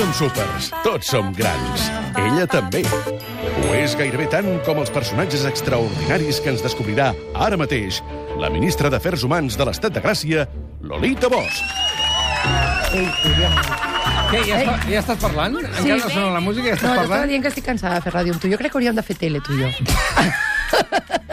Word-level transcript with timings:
som 0.00 0.12
súpers, 0.16 0.70
tots 0.80 1.10
som 1.12 1.28
grans. 1.36 1.82
Ella 2.16 2.46
també. 2.48 2.80
Ho 2.88 3.74
és 3.76 3.92
gairebé 3.98 4.30
tant 4.32 4.48
com 4.64 4.78
els 4.80 4.88
personatges 4.94 5.44
extraordinaris 5.44 6.38
que 6.40 6.48
ens 6.54 6.62
descobrirà 6.64 7.10
ara 7.36 7.58
mateix 7.60 7.98
la 8.40 8.48
ministra 8.48 8.88
d'Afers 8.88 9.26
Humans 9.28 9.58
de 9.60 9.66
l'Estat 9.68 9.92
de 9.92 10.00
Gràcia, 10.00 10.46
Lolita 10.80 11.28
Bosch. 11.28 11.60
Què, 14.30 14.40
ja, 14.48 14.62
està, 14.62 14.78
ja 14.88 15.02
estàs 15.02 15.20
parlant? 15.20 15.58
Encara 15.60 15.98
no 16.00 16.08
sona 16.08 16.32
la 16.38 16.42
música 16.48 16.70
i 16.70 16.72
ja 16.72 16.78
estàs 16.78 16.88
No, 16.88 16.94
t'estava 16.96 17.10
parlant? 17.10 17.32
dient 17.34 17.44
que 17.44 17.52
estic 17.52 17.68
cansada 17.68 17.98
de 17.98 18.06
fer 18.06 18.14
ràdio 18.16 18.36
amb 18.38 18.40
tu. 18.40 18.48
Jo 18.54 18.60
crec 18.62 18.72
que 18.72 18.80
hauríem 18.80 18.96
de 18.96 19.04
fer 19.04 19.18
tele, 19.20 19.44
tu 19.44 19.52
i 19.52 19.66
jo. 19.66 19.68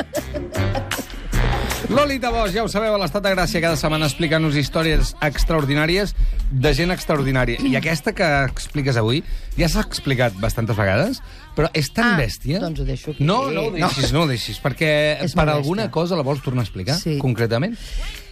Lolita 1.89 2.31
Bosch, 2.31 2.51
ja 2.53 2.65
ho 2.65 2.67
sabeu, 2.67 2.91
a 2.97 2.99
l'Estat 2.99 3.23
de 3.23 3.31
Gràcia 3.31 3.61
cada 3.63 3.77
setmana 3.79 4.09
explicant-nos 4.09 4.57
històries 4.59 5.13
extraordinàries 5.23 6.11
de 6.51 6.73
gent 6.75 6.91
extraordinària. 6.91 7.61
I 7.63 7.77
aquesta 7.79 8.11
que 8.15 8.27
expliques 8.49 8.99
avui 8.99 9.21
ja 9.55 9.69
s'ha 9.71 9.85
explicat 9.87 10.35
bastantes 10.41 10.75
vegades, 10.75 11.21
però 11.55 11.69
és 11.71 11.87
tan 11.95 12.17
Ah, 12.17 12.19
bèstia... 12.19 12.59
doncs 12.59 12.83
ho 12.83 12.87
deixo 12.89 13.11
aquí. 13.15 13.23
No, 13.23 13.47
no 13.55 13.69
ho 13.69 13.71
deixis, 13.71 14.11
no, 14.11 14.25
ho 14.25 14.27
deixis, 14.27 14.59
perquè 14.59 14.91
És 15.23 15.33
per 15.37 15.47
alguna 15.47 15.87
cosa 15.89 16.19
la 16.19 16.27
vols 16.27 16.43
tornar 16.43 16.65
a 16.65 16.67
explicar, 16.67 16.99
Sí. 16.99 17.17
concretament? 17.23 17.77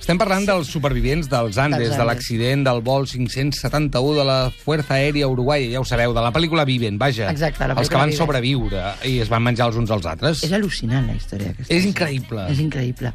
Estem 0.05 0.19
parlant 0.21 0.43
dels 0.45 0.67
supervivents 0.69 1.25
dels 1.31 1.55
Andes, 1.57 1.79
Dels 1.81 1.95
de 1.95 1.95
Andes. 1.95 2.05
l'accident 2.11 2.61
del 2.67 2.81
vol 2.85 3.07
571 3.09 4.11
de 4.19 4.25
la 4.27 4.35
Fuerza 4.53 4.99
Aèria 4.99 5.25
Uruguai, 5.27 5.71
ja 5.71 5.79
ho 5.81 5.85
sabeu, 5.89 6.13
de 6.13 6.21
la 6.21 6.29
pel·lícula 6.31 6.61
Viven, 6.63 6.99
vaja. 7.01 7.31
Exacte, 7.31 7.65
la 7.65 7.73
Els 7.73 7.89
que 7.89 7.97
van 7.97 8.11
Viven. 8.11 8.19
sobreviure 8.19 8.83
i 9.09 9.15
es 9.23 9.31
van 9.33 9.41
menjar 9.41 9.65
els 9.71 9.79
uns 9.81 9.89
als 9.89 10.05
altres. 10.05 10.43
És 10.45 10.53
al·lucinant, 10.53 11.07
la 11.09 11.15
història 11.17 11.47
d'aquesta 11.49 11.73
És 11.73 11.81
gent. 11.81 11.89
increïble. 11.89 12.45
És 12.53 12.59
increïble. 12.61 13.13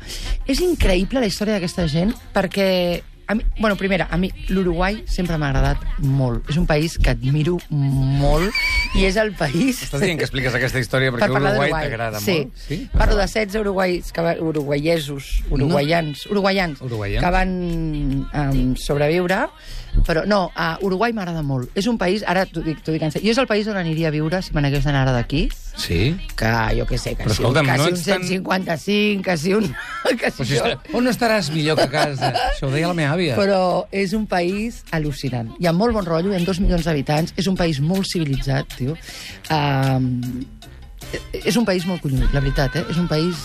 És 0.51 0.61
increïble 0.67 1.21
la 1.23 1.31
història 1.31 1.55
d'aquesta 1.61 1.87
gent 1.87 2.11
perquè... 2.35 3.05
A 3.31 3.35
mi, 3.37 3.45
bueno, 3.61 3.77
primera, 3.77 4.09
a 4.11 4.17
mi 4.19 4.33
l'Uruguai 4.49 5.05
sempre 5.07 5.37
m'ha 5.39 5.53
agradat 5.53 5.85
molt. 6.03 6.49
És 6.51 6.57
un 6.59 6.65
país 6.67 6.97
que 6.99 7.13
admiro 7.13 7.61
molt 7.71 8.51
i 8.99 9.05
és 9.07 9.15
el 9.23 9.31
país... 9.39 9.85
Estàs 9.87 10.03
dient 10.03 10.19
que 10.19 10.27
expliques 10.27 10.57
aquesta 10.59 10.83
història 10.83 11.13
perquè 11.15 11.29
parlar 11.31 11.53
Uruguai 11.53 11.71
d'Uruguai. 11.71 11.85
t'agrada 11.87 12.23
sí. 12.25 12.35
molt? 12.41 12.65
Sí? 12.65 12.79
Parlo 12.91 13.21
de 13.21 13.29
16 13.31 13.61
uruguais, 13.63 14.11
que 14.11 14.25
uruguaiesos, 14.43 15.29
uruguaians, 15.47 16.27
uruguaians, 16.27 16.83
Uruguaians. 16.83 17.23
que 17.23 17.31
van 17.37 17.55
um, 18.35 18.75
sobreviure, 18.75 19.45
però 20.07 20.25
no, 20.27 20.51
a 20.55 20.79
Uruguai 20.83 21.13
m'agrada 21.13 21.43
molt. 21.43 21.71
És 21.75 21.87
un 21.87 21.99
país, 21.99 22.23
ara 22.27 22.47
t'ho 22.47 22.63
dic, 22.63 22.83
t'ho 22.85 22.93
dic 22.93 23.03
en 23.03 23.11
sèrio, 23.13 23.27
jo 23.29 23.33
és 23.33 23.39
el 23.43 23.47
país 23.51 23.67
on 23.69 23.77
aniria 23.77 24.09
a 24.09 24.15
viure 24.15 24.41
si 24.43 24.55
me 24.55 24.61
n'hagués 24.63 24.85
d'anar 24.85 25.03
ara 25.09 25.13
d'aquí, 25.17 25.49
Sí? 25.81 26.17
que 26.37 26.49
jo 26.77 26.85
què 26.85 26.99
sé, 26.99 27.15
que 27.15 27.25
Però 27.25 27.31
si, 27.33 27.41
escolta'm, 27.41 27.65
que 27.65 27.77
no 27.79 27.85
si 27.85 27.91
un 27.91 27.95
ets 27.97 28.05
tan- 28.05 28.25
155, 28.27 29.23
que 29.25 29.37
si 29.39 29.55
un... 29.55 29.75
Que 30.21 30.31
si 30.31 30.43
Però 30.43 30.47
si 30.49 30.57
est- 30.73 30.95
on 30.95 31.05
no 31.05 31.11
estaràs 31.11 31.51
millor 31.55 31.77
que 31.79 31.85
a 31.87 31.91
casa? 31.91 32.33
Això 32.51 32.67
ho 32.67 32.71
deia 32.75 32.89
la 32.91 32.95
meva 32.95 33.15
àvia. 33.15 33.37
Però 33.39 33.87
és 33.93 34.13
un 34.13 34.27
país 34.27 34.83
al·lucinant. 34.91 35.55
Hi 35.61 35.67
ha 35.71 35.73
molt 35.73 35.95
bon 35.95 36.05
rotllo, 36.05 36.33
hi 36.35 36.37
ha 36.41 36.45
dos 36.45 36.61
milions 36.61 36.85
d'habitants, 36.85 37.33
és 37.37 37.47
un 37.47 37.57
país 37.57 37.81
molt 37.81 38.05
civilitzat, 38.11 38.67
tio. 38.77 38.97
Um, 39.51 40.45
és 41.33 41.57
un 41.57 41.65
país 41.65 41.85
molt 41.89 42.03
collonut, 42.03 42.33
la 42.35 42.41
veritat, 42.41 42.77
eh? 42.77 42.85
És 42.91 42.97
un 43.01 43.07
país 43.09 43.37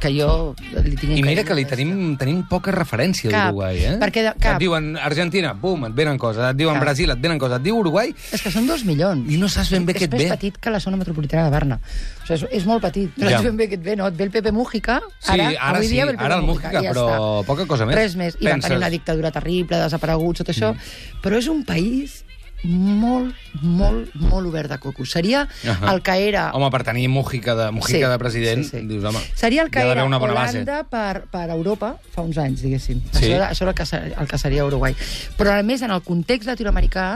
que 0.00 0.10
jo 0.14 0.54
li 0.82 0.94
tinc... 0.96 1.12
I 1.18 1.22
mira 1.22 1.44
que 1.44 1.54
li 1.54 1.64
tenim, 1.68 2.16
tenim 2.18 2.42
poca 2.50 2.72
referència 2.74 3.30
Cap, 3.30 3.50
d'Uruguai, 3.52 3.78
eh? 3.84 3.92
perquè 4.00 4.24
de- 4.26 4.32
cap. 4.40 4.56
Et 4.56 4.62
diuen 4.64 4.96
Argentina, 4.96 5.52
bum, 5.54 5.84
et 5.86 5.94
venen 5.94 6.18
coses. 6.18 6.42
Et 6.50 6.56
diuen 6.58 6.74
Cap. 6.78 6.82
Brasil, 6.86 7.10
et 7.14 7.20
venen 7.22 7.38
coses. 7.38 7.58
Et 7.60 7.66
diu 7.68 7.78
Uruguai, 7.78 8.14
És 8.32 8.42
que 8.42 8.50
són 8.50 8.66
dos 8.66 8.84
milions. 8.88 9.28
I 9.30 9.36
no 9.38 9.48
saps 9.52 9.70
ben 9.74 9.86
bé 9.86 9.94
què 9.94 10.06
és 10.06 10.10
et 10.10 10.16
més 10.16 10.24
ve. 10.24 10.30
petit 10.36 10.58
que 10.58 10.70
la 10.74 10.80
zona 10.80 10.96
metropolitana 10.96 11.44
de 11.46 11.54
Barna. 11.54 11.78
O 11.78 12.26
sigui, 12.26 12.40
és, 12.40 12.46
és 12.62 12.66
molt 12.66 12.82
petit. 12.82 13.14
No 13.18 13.28
Ja. 13.30 13.36
saps 13.38 13.44
ben 13.50 13.56
bé 13.60 13.68
què 13.70 13.78
et 13.78 13.84
ve, 13.84 13.96
no? 13.96 14.08
Et 14.08 14.16
ve 14.16 14.24
el 14.24 14.30
Pepe 14.34 14.52
Mújica. 14.52 15.00
Sí, 15.20 15.30
ara, 15.36 15.48
ara 15.58 15.76
avui 15.78 15.86
sí, 15.86 15.94
dia 15.94 16.04
ve 16.06 16.12
el 16.12 16.16
Pepe 16.18 16.26
ara 16.26 16.36
el 16.40 16.42
Mújica, 16.42 16.68
Mújica, 16.68 16.82
i 16.82 16.86
ja 16.86 16.92
però 16.92 17.06
està. 17.12 17.46
poca 17.46 17.66
cosa 17.66 17.86
més. 17.86 17.96
Res 17.96 18.16
més. 18.16 18.34
I 18.40 18.44
van 18.44 18.54
Penses- 18.54 18.68
tenir 18.68 18.78
una 18.82 18.90
dictadura 18.90 19.30
terrible, 19.30 19.76
desapareguts, 19.78 20.38
tot 20.42 20.48
això. 20.54 20.72
Mm. 20.74 21.20
Però 21.22 21.36
és 21.38 21.46
un 21.48 21.64
país 21.64 22.24
molt, 22.64 23.34
molt, 23.62 24.14
molt 24.14 24.46
obert 24.46 24.70
de 24.70 24.78
coco. 24.78 25.04
Seria 25.06 25.44
Ahà. 25.64 25.92
el 25.92 26.02
que 26.02 26.14
era... 26.28 26.50
Home, 26.54 26.70
per 26.70 26.82
tenir 26.86 27.08
Mujica 27.08 27.54
de, 27.58 27.70
Mujica 27.74 28.08
de 28.10 28.18
president, 28.18 28.64
sí, 28.64 28.78
sí. 28.80 28.86
dius, 28.86 29.04
home, 29.04 29.18
Seria 29.34 29.62
el 29.62 29.70
que 29.70 29.80
d'haver 29.80 29.96
era 29.98 30.04
una 30.06 30.18
bona 30.22 30.32
Holanda 30.36 30.82
per, 30.88 31.24
per 31.32 31.48
Europa 31.50 31.96
fa 32.14 32.22
uns 32.22 32.38
anys, 32.38 32.62
diguéssim. 32.62 33.00
Sí. 33.12 33.32
Això, 33.32 33.42
això 33.50 33.64
era 33.66 33.72
el 33.74 33.78
que, 33.80 33.86
ser- 33.86 34.14
el 34.18 34.28
que 34.30 34.38
seria 34.38 34.64
Uruguai. 34.68 34.94
Però, 35.38 35.56
a 35.58 35.62
més, 35.66 35.82
en 35.82 35.90
el 35.90 36.02
context 36.06 36.46
latinoamericà 36.48 37.08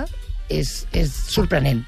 és, 0.48 0.86
és 0.92 1.12
sorprenent. 1.30 1.84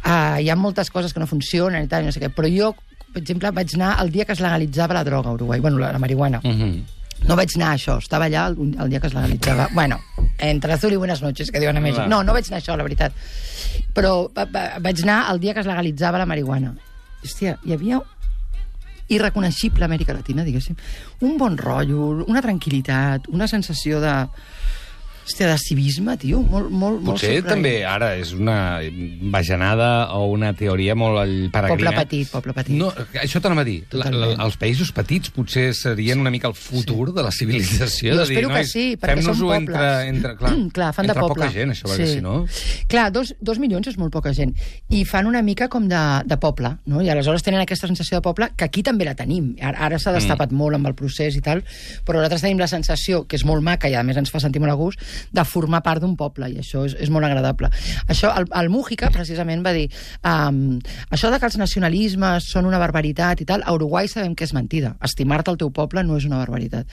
Uh, 0.00 0.38
hi 0.40 0.48
ha 0.48 0.56
moltes 0.56 0.88
coses 0.90 1.12
que 1.12 1.20
no 1.20 1.26
funcionen 1.28 1.84
i 1.84 1.88
tal, 1.90 2.06
no 2.06 2.12
sé 2.14 2.22
què, 2.22 2.30
però 2.32 2.48
jo, 2.48 2.70
per 3.12 3.20
exemple, 3.20 3.50
vaig 3.52 3.74
anar 3.76 3.96
el 4.00 4.08
dia 4.14 4.24
que 4.24 4.32
es 4.32 4.40
legalitzava 4.40 4.94
la 4.96 5.04
droga 5.04 5.28
a 5.28 5.34
Uruguai, 5.36 5.60
bueno, 5.60 5.78
la, 5.78 5.92
la 5.92 5.98
marihuana. 5.98 6.40
base. 6.42 6.54
Mhm. 6.56 6.99
No 7.28 7.36
vaig 7.38 7.52
anar 7.56 7.72
a 7.72 7.78
això, 7.78 7.98
estava 8.00 8.26
allà 8.30 8.46
el, 8.50 8.56
el 8.80 8.92
dia 8.92 9.00
que 9.00 9.10
es 9.10 9.16
legalitzava. 9.16 9.68
Bueno, 9.76 10.00
entre 10.38 10.72
azul 10.74 10.94
i 10.94 11.00
buenas 11.00 11.22
noches, 11.22 11.50
que 11.50 11.60
diuen 11.60 11.76
a 11.76 11.82
Mèxic. 11.84 12.04
Clar. 12.04 12.12
No, 12.12 12.22
no 12.24 12.36
vaig 12.36 12.48
anar 12.48 12.60
a 12.60 12.64
això, 12.64 12.76
la 12.78 12.86
veritat. 12.86 13.12
Però 13.96 14.14
va, 14.36 14.46
va, 14.50 14.64
vaig 14.80 15.02
anar 15.04 15.20
el 15.32 15.42
dia 15.42 15.54
que 15.54 15.62
es 15.64 15.68
legalitzava 15.68 16.20
la 16.22 16.28
marihuana. 16.30 16.72
Hòstia, 17.24 17.58
hi 17.66 17.76
havia 17.76 18.00
irreconeixible 19.10 19.84
Amèrica 19.84 20.14
Latina, 20.14 20.44
diguéssim. 20.46 20.78
Un 21.26 21.36
bon 21.38 21.58
rotllo, 21.58 22.24
una 22.30 22.42
tranquil·litat, 22.44 23.28
una 23.34 23.50
sensació 23.50 24.00
de... 24.02 24.14
Hòstia, 25.30 25.46
de 25.46 25.58
civisme, 25.62 26.16
tio, 26.18 26.40
molt, 26.42 26.72
molt, 26.74 26.98
molt 26.98 27.14
Potser 27.14 27.36
sorprenent. 27.36 27.50
també 27.52 27.84
ara 27.86 28.08
és 28.18 28.32
una 28.34 28.80
bajanada 29.30 30.10
o 30.16 30.24
una 30.32 30.50
teoria 30.58 30.96
molt 30.98 31.20
peregrina. 31.54 31.92
Poble 31.92 31.92
petit, 32.00 32.30
poble 32.32 32.54
petit. 32.56 32.74
No, 32.74 32.88
això 33.22 33.38
t'anava 33.38 33.62
a 33.62 33.68
dir. 33.68 33.76
La, 33.94 34.08
la, 34.10 34.30
els 34.42 34.56
països 34.58 34.90
petits 34.96 35.30
potser 35.30 35.68
serien 35.78 36.18
una 36.18 36.32
mica 36.34 36.50
el 36.50 36.56
futur 36.58 37.12
de 37.14 37.22
la 37.22 37.30
civilització. 37.30 38.16
Jo 38.16 38.24
de 38.24 38.26
dir, 38.26 38.40
espero 38.40 38.50
que 38.56 38.64
sí, 38.66 38.84
perquè 38.98 39.22
són 39.22 39.38
pobles. 39.38 39.60
entre, 39.60 39.84
entre, 40.10 40.32
clar, 40.40 40.52
clar, 40.80 40.90
fan 40.96 41.06
de 41.06 41.14
entre 41.14 41.24
poble. 41.28 41.44
poca 41.44 41.54
gent, 41.54 41.76
això, 41.76 41.92
perquè 41.92 42.10
si 42.10 42.24
no... 42.24 42.34
Clar, 42.90 43.06
dos, 43.14 43.30
dos 43.38 43.62
milions 43.62 43.86
és 43.86 44.00
molt 44.02 44.10
poca 44.10 44.34
gent. 44.34 44.56
I 44.90 45.04
fan 45.06 45.30
una 45.30 45.44
mica 45.46 45.70
com 45.70 45.86
de, 45.86 46.02
de 46.26 46.40
poble, 46.42 46.74
no? 46.90 47.04
I 47.06 47.12
aleshores 47.14 47.46
tenen 47.46 47.62
aquesta 47.62 47.86
sensació 47.86 48.18
de 48.18 48.26
poble, 48.26 48.50
que 48.58 48.66
aquí 48.66 48.82
també 48.82 49.06
la 49.06 49.14
tenim. 49.14 49.54
Ara, 49.62 49.78
ara 49.86 50.02
s'ha 50.02 50.16
destapat 50.18 50.50
mm. 50.50 50.58
molt 50.64 50.80
amb 50.80 50.90
el 50.90 50.98
procés 50.98 51.38
i 51.38 51.44
tal, 51.46 51.62
però 52.02 52.18
nosaltres 52.18 52.42
tenim 52.42 52.58
la 52.58 52.70
sensació, 52.70 53.22
que 53.30 53.38
és 53.38 53.46
molt 53.46 53.62
maca 53.62 53.86
i 53.86 53.94
a 53.94 54.02
més 54.02 54.18
ens 54.18 54.34
fa 54.34 54.42
sentir 54.42 54.58
molt 54.58 54.74
a 54.74 54.78
gust, 54.80 55.06
de 55.32 55.44
formar 55.44 55.82
part 55.86 56.02
d'un 56.02 56.16
poble, 56.18 56.48
i 56.50 56.60
això 56.62 56.84
és, 56.88 56.96
és 56.98 57.10
molt 57.12 57.26
agradable. 57.28 57.70
Això, 58.08 58.32
el, 58.36 58.48
el 58.56 58.70
Mújica, 58.72 59.10
precisament, 59.14 59.64
va 59.66 59.74
dir 59.76 59.86
um, 60.24 60.78
això 61.10 61.30
de 61.32 61.40
que 61.40 61.48
els 61.50 61.58
nacionalismes 61.60 62.50
són 62.52 62.68
una 62.68 62.80
barbaritat 62.82 63.42
i 63.42 63.48
tal, 63.48 63.64
a 63.64 63.74
Uruguai 63.76 64.08
sabem 64.10 64.34
que 64.34 64.46
és 64.48 64.54
mentida. 64.56 64.94
Estimar-te 65.04 65.52
al 65.52 65.60
teu 65.60 65.72
poble 65.74 66.04
no 66.06 66.18
és 66.20 66.26
una 66.28 66.40
barbaritat. 66.40 66.88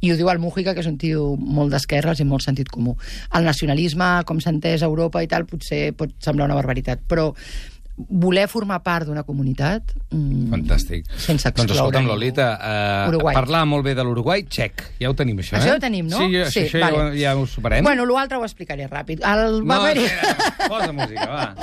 I 0.00 0.12
ho 0.12 0.18
diu 0.20 0.30
el 0.32 0.42
Mújica, 0.42 0.74
que 0.74 0.84
és 0.84 0.90
un 0.90 0.98
tio 1.00 1.32
molt 1.36 1.74
d'esquerres 1.74 2.22
i 2.22 2.28
molt 2.28 2.46
sentit 2.46 2.70
comú. 2.72 2.96
El 3.36 3.48
nacionalisme, 3.48 4.14
com 4.28 4.40
s'ha 4.40 4.54
entès 4.54 4.82
a 4.82 4.90
Europa 4.90 5.22
i 5.22 5.30
tal, 5.30 5.46
potser 5.48 5.90
pot 5.98 6.14
semblar 6.22 6.50
una 6.50 6.58
barbaritat, 6.58 7.06
però 7.08 7.30
voler 7.96 8.46
formar 8.48 8.80
part 8.82 9.06
d'una 9.06 9.22
comunitat... 9.22 9.92
Mm, 10.10 10.48
Fantàstic. 10.52 11.04
Sense 11.12 11.28
Doncs 11.32 11.46
excloure 11.50 11.74
escolta'm, 11.76 12.02
ningú. 12.06 12.14
Lolita, 12.14 12.46
eh, 12.56 13.08
Uruguai. 13.12 13.34
parlar 13.36 13.64
molt 13.68 13.84
bé 13.84 13.94
de 13.94 14.04
l'Uruguai, 14.04 14.46
check. 14.48 14.86
Ja 15.00 15.10
ho 15.10 15.14
tenim, 15.18 15.38
això, 15.44 15.58
Això 15.60 15.74
eh? 15.74 15.76
ho 15.76 15.80
tenim, 15.82 16.08
no? 16.08 16.18
Sí, 16.18 16.30
jo, 16.32 16.46
Sí, 16.50 16.60
això 16.66 16.80
vale. 16.80 17.04
ja, 17.12 17.32
ja 17.32 17.36
ho 17.36 17.46
superem. 17.46 17.84
Bueno, 17.84 18.06
l'altre 18.08 18.38
ho 18.38 18.44
explicaré 18.44 18.88
ràpid. 18.88 19.20
El, 19.22 19.60
no, 19.60 19.68
va 19.68 19.92
espera, 19.92 20.68
posa 20.68 20.92
música, 20.92 21.26
va. 21.28 21.54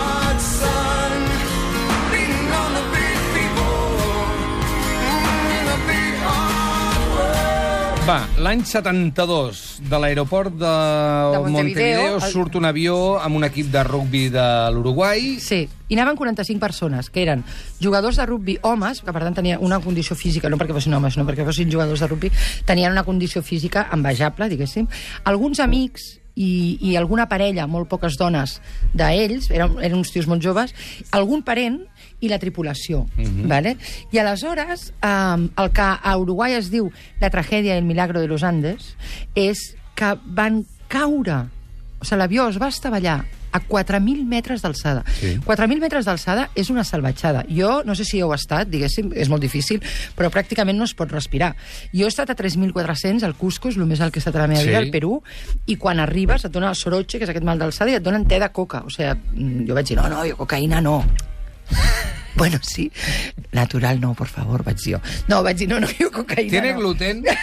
Va, 8.04 8.18
l'any 8.36 8.60
72, 8.68 9.80
de 9.88 9.96
l'aeroport 9.98 10.52
de, 10.52 10.58
De 10.68 11.38
Montevideo, 11.40 11.52
Montevideo, 11.54 12.16
el- 12.18 12.32
surt 12.34 12.58
un 12.60 12.66
avió 12.68 12.96
amb 13.16 13.36
un 13.38 13.44
equip 13.48 13.70
de 13.72 13.82
rugbi 13.82 14.26
de 14.28 14.44
l'Uruguai. 14.74 15.38
Sí, 15.40 15.62
i 15.88 15.96
anaven 15.96 16.14
45 16.18 16.60
persones, 16.60 17.08
que 17.08 17.22
eren 17.22 17.44
jugadors 17.80 18.16
de 18.20 18.26
rugbi 18.28 18.58
homes, 18.60 19.00
que 19.00 19.10
per 19.12 19.22
tant 19.24 19.34
tenien 19.40 19.58
una 19.64 19.80
condició 19.80 20.14
física, 20.20 20.50
no 20.52 20.58
perquè 20.60 20.76
fossin 20.76 20.92
homes, 20.92 21.14
sinó 21.16 21.24
perquè 21.24 21.46
fossin 21.48 21.72
jugadors 21.72 22.00
de 22.04 22.10
rugbi, 22.12 22.30
tenien 22.68 22.92
una 22.92 23.04
condició 23.08 23.40
física 23.42 23.86
envejable, 23.90 24.50
diguéssim. 24.52 24.86
Alguns 25.24 25.60
amics 25.64 26.20
i, 26.34 26.78
i 26.80 26.96
alguna 26.98 27.28
parella, 27.30 27.66
molt 27.70 27.88
poques 27.90 28.18
dones 28.18 28.58
d'ells, 28.94 29.50
eren, 29.54 29.78
eren 29.80 29.98
uns 30.00 30.12
tios 30.14 30.28
molt 30.30 30.42
joves, 30.42 30.74
algun 31.14 31.44
parent 31.46 31.80
i 32.20 32.30
la 32.30 32.40
tripulació. 32.42 33.04
vale? 33.50 33.76
I 34.12 34.18
aleshores, 34.22 34.92
um, 35.04 35.48
el 35.56 35.72
que 35.74 35.88
a 35.94 36.16
Uruguai 36.18 36.58
es 36.58 36.70
diu 36.72 36.90
la 37.20 37.30
tragèdia 37.30 37.74
i 37.74 37.78
el 37.78 37.88
milagro 37.88 38.20
de 38.20 38.28
los 38.30 38.42
Andes 38.42 38.94
és 39.34 39.74
que 39.94 40.14
van 40.24 40.64
caure 40.88 41.44
o 42.04 42.06
sigui, 42.06 42.20
l'avió 42.20 42.44
es 42.52 42.60
va 42.60 42.68
estavellar 42.68 43.24
a 43.54 43.60
4.000 43.62 44.24
metres 44.26 44.62
d'alçada. 44.64 45.04
Sí. 45.14 45.36
4.000 45.46 45.78
metres 45.80 46.04
d'alçada 46.08 46.48
és 46.58 46.70
una 46.74 46.82
salvatjada. 46.84 47.44
Jo, 47.48 47.82
no 47.86 47.94
sé 47.94 48.04
si 48.04 48.18
heu 48.20 48.32
estat, 48.34 48.66
diguéssim, 48.68 49.12
és 49.14 49.30
molt 49.30 49.40
difícil, 49.46 49.78
però 50.18 50.26
pràcticament 50.34 50.74
no 50.76 50.84
es 50.88 50.94
pot 50.98 51.12
respirar. 51.14 51.52
Jo 51.94 52.08
he 52.08 52.10
estat 52.10 52.32
a 52.34 52.36
3.400, 52.36 53.22
al 53.22 53.36
Cusco, 53.38 53.70
és 53.70 53.78
el 53.78 53.86
més 53.86 54.02
alt 54.02 54.12
que 54.12 54.18
he 54.18 54.24
estat 54.24 54.34
a 54.36 54.42
la 54.42 54.48
meva 54.50 54.60
Sí. 54.60 54.68
vida, 54.68 54.78
al 54.82 54.90
Perú, 54.90 55.22
i 55.70 55.76
quan 55.76 56.00
arribes 56.02 56.44
et 56.44 56.50
dona 56.52 56.68
el 56.68 56.74
soroche, 56.76 57.18
que 57.18 57.24
és 57.24 57.30
aquest 57.30 57.46
mal 57.46 57.58
d'alçada, 57.62 57.90
i 57.92 57.94
et 57.94 58.02
donen 58.02 58.26
te 58.26 58.40
de 58.42 58.50
coca. 58.50 58.82
O 58.84 58.90
sigui, 58.90 59.14
mm, 59.32 59.68
jo 59.68 59.74
vaig 59.78 59.86
dir, 59.86 59.96
no, 60.02 60.08
no, 60.10 60.24
jo 60.26 60.36
cocaïna 60.36 60.82
no. 60.82 61.04
Bueno, 62.36 62.58
sí. 62.62 62.90
Natural 63.52 64.00
no, 64.00 64.12
por 64.14 64.26
favor, 64.26 64.64
vaig 64.64 64.76
dir 64.82 64.96
jo. 64.96 65.00
No, 65.28 65.44
vaig 65.44 65.56
dir, 65.56 65.68
no, 65.68 65.78
no, 65.78 65.86
jo 65.86 66.10
cocaïna 66.10 66.50
¿Tiene 66.50 66.72
no. 66.72 66.80
gluten? 66.80 67.22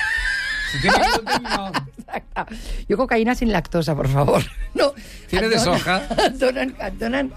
Si 0.71 0.79
tiene 0.81 0.97
gluten, 0.99 1.43
no. 1.43 1.71
Exacte. 2.01 2.57
Jo 2.89 2.97
cocaïna 2.97 3.35
sin 3.35 3.51
lactosa, 3.51 3.95
por 3.95 4.07
favor. 4.09 4.43
No. 4.73 4.93
Tiene 5.27 5.49
de 5.49 5.59
soja. 5.59 6.01
Et 6.27 6.37
donen, 6.39 6.71
et 6.79 6.93
donen 6.99 7.31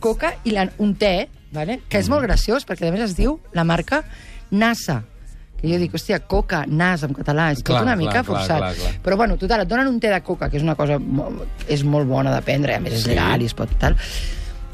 coca 0.00 0.34
i 0.44 0.52
la, 0.54 0.64
un 0.78 0.94
te, 0.96 1.28
vale? 1.52 1.80
que 1.88 1.98
és 2.00 2.08
molt 2.08 2.22
graciós, 2.24 2.64
perquè 2.66 2.88
a 2.88 2.92
més 2.94 3.02
es 3.10 3.16
diu 3.18 3.38
la 3.52 3.64
marca 3.64 4.02
NASA 4.50 5.02
que 5.58 5.66
jo 5.66 5.74
dic, 5.80 5.90
hòstia, 5.98 6.20
coca, 6.30 6.60
nas 6.70 7.02
en 7.02 7.10
català, 7.16 7.48
és 7.50 7.64
Clar, 7.66 7.80
tot 7.80 7.88
una 7.88 7.96
clar, 7.96 7.98
mica 7.98 8.12
clar, 8.20 8.24
forçat. 8.28 8.60
clar, 8.62 8.74
clar. 8.78 8.92
Però 9.02 9.16
bueno, 9.18 9.34
total, 9.36 9.64
et 9.64 9.68
donen 9.72 9.88
un 9.90 9.96
te 9.98 10.06
de 10.12 10.20
coca, 10.22 10.46
que 10.48 10.56
és 10.60 10.62
una 10.62 10.76
cosa 10.78 11.00
molt, 11.02 11.64
és 11.66 11.82
molt 11.82 12.06
bona 12.06 12.30
de 12.36 12.44
prendre, 12.46 12.76
a 12.76 12.80
més 12.84 12.94
és 12.94 13.02
Sí. 13.02 13.08
legal 13.10 13.42
i 13.42 13.48
es 13.50 13.54
pot 13.58 13.72
tal, 13.80 13.96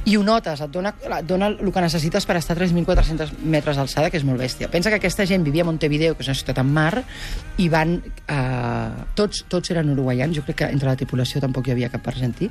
i 0.05 0.17
ho 0.19 0.23
notes, 0.23 0.61
et 0.61 0.71
dona, 0.71 0.91
et 1.01 1.25
dona 1.27 1.47
el 1.49 1.71
que 1.73 1.81
necessites 1.81 2.27
per 2.29 2.37
estar 2.37 2.57
a 2.57 2.61
3.400 2.61 3.31
metres 3.49 3.79
d'alçada, 3.81 4.11
que 4.13 4.19
és 4.21 4.25
molt 4.29 4.39
bèstia. 4.41 4.69
Pensa 4.69 4.91
que 4.93 4.99
aquesta 5.01 5.25
gent 5.25 5.45
vivia 5.47 5.63
a 5.65 5.69
Montevideo, 5.69 6.15
que 6.15 6.21
és 6.23 6.29
una 6.29 6.37
ciutat 6.37 6.59
en 6.61 6.73
mar, 6.75 7.03
i 7.57 7.69
van... 7.73 7.97
Eh, 8.29 9.05
tots, 9.17 9.45
tots 9.49 9.71
eren 9.73 9.91
uruguaians, 9.95 10.37
jo 10.37 10.43
crec 10.45 10.59
que 10.61 10.69
entre 10.73 10.91
la 10.91 10.97
tripulació 11.01 11.41
tampoc 11.41 11.69
hi 11.69 11.73
havia 11.73 11.89
cap 11.93 12.07
argentí, 12.13 12.51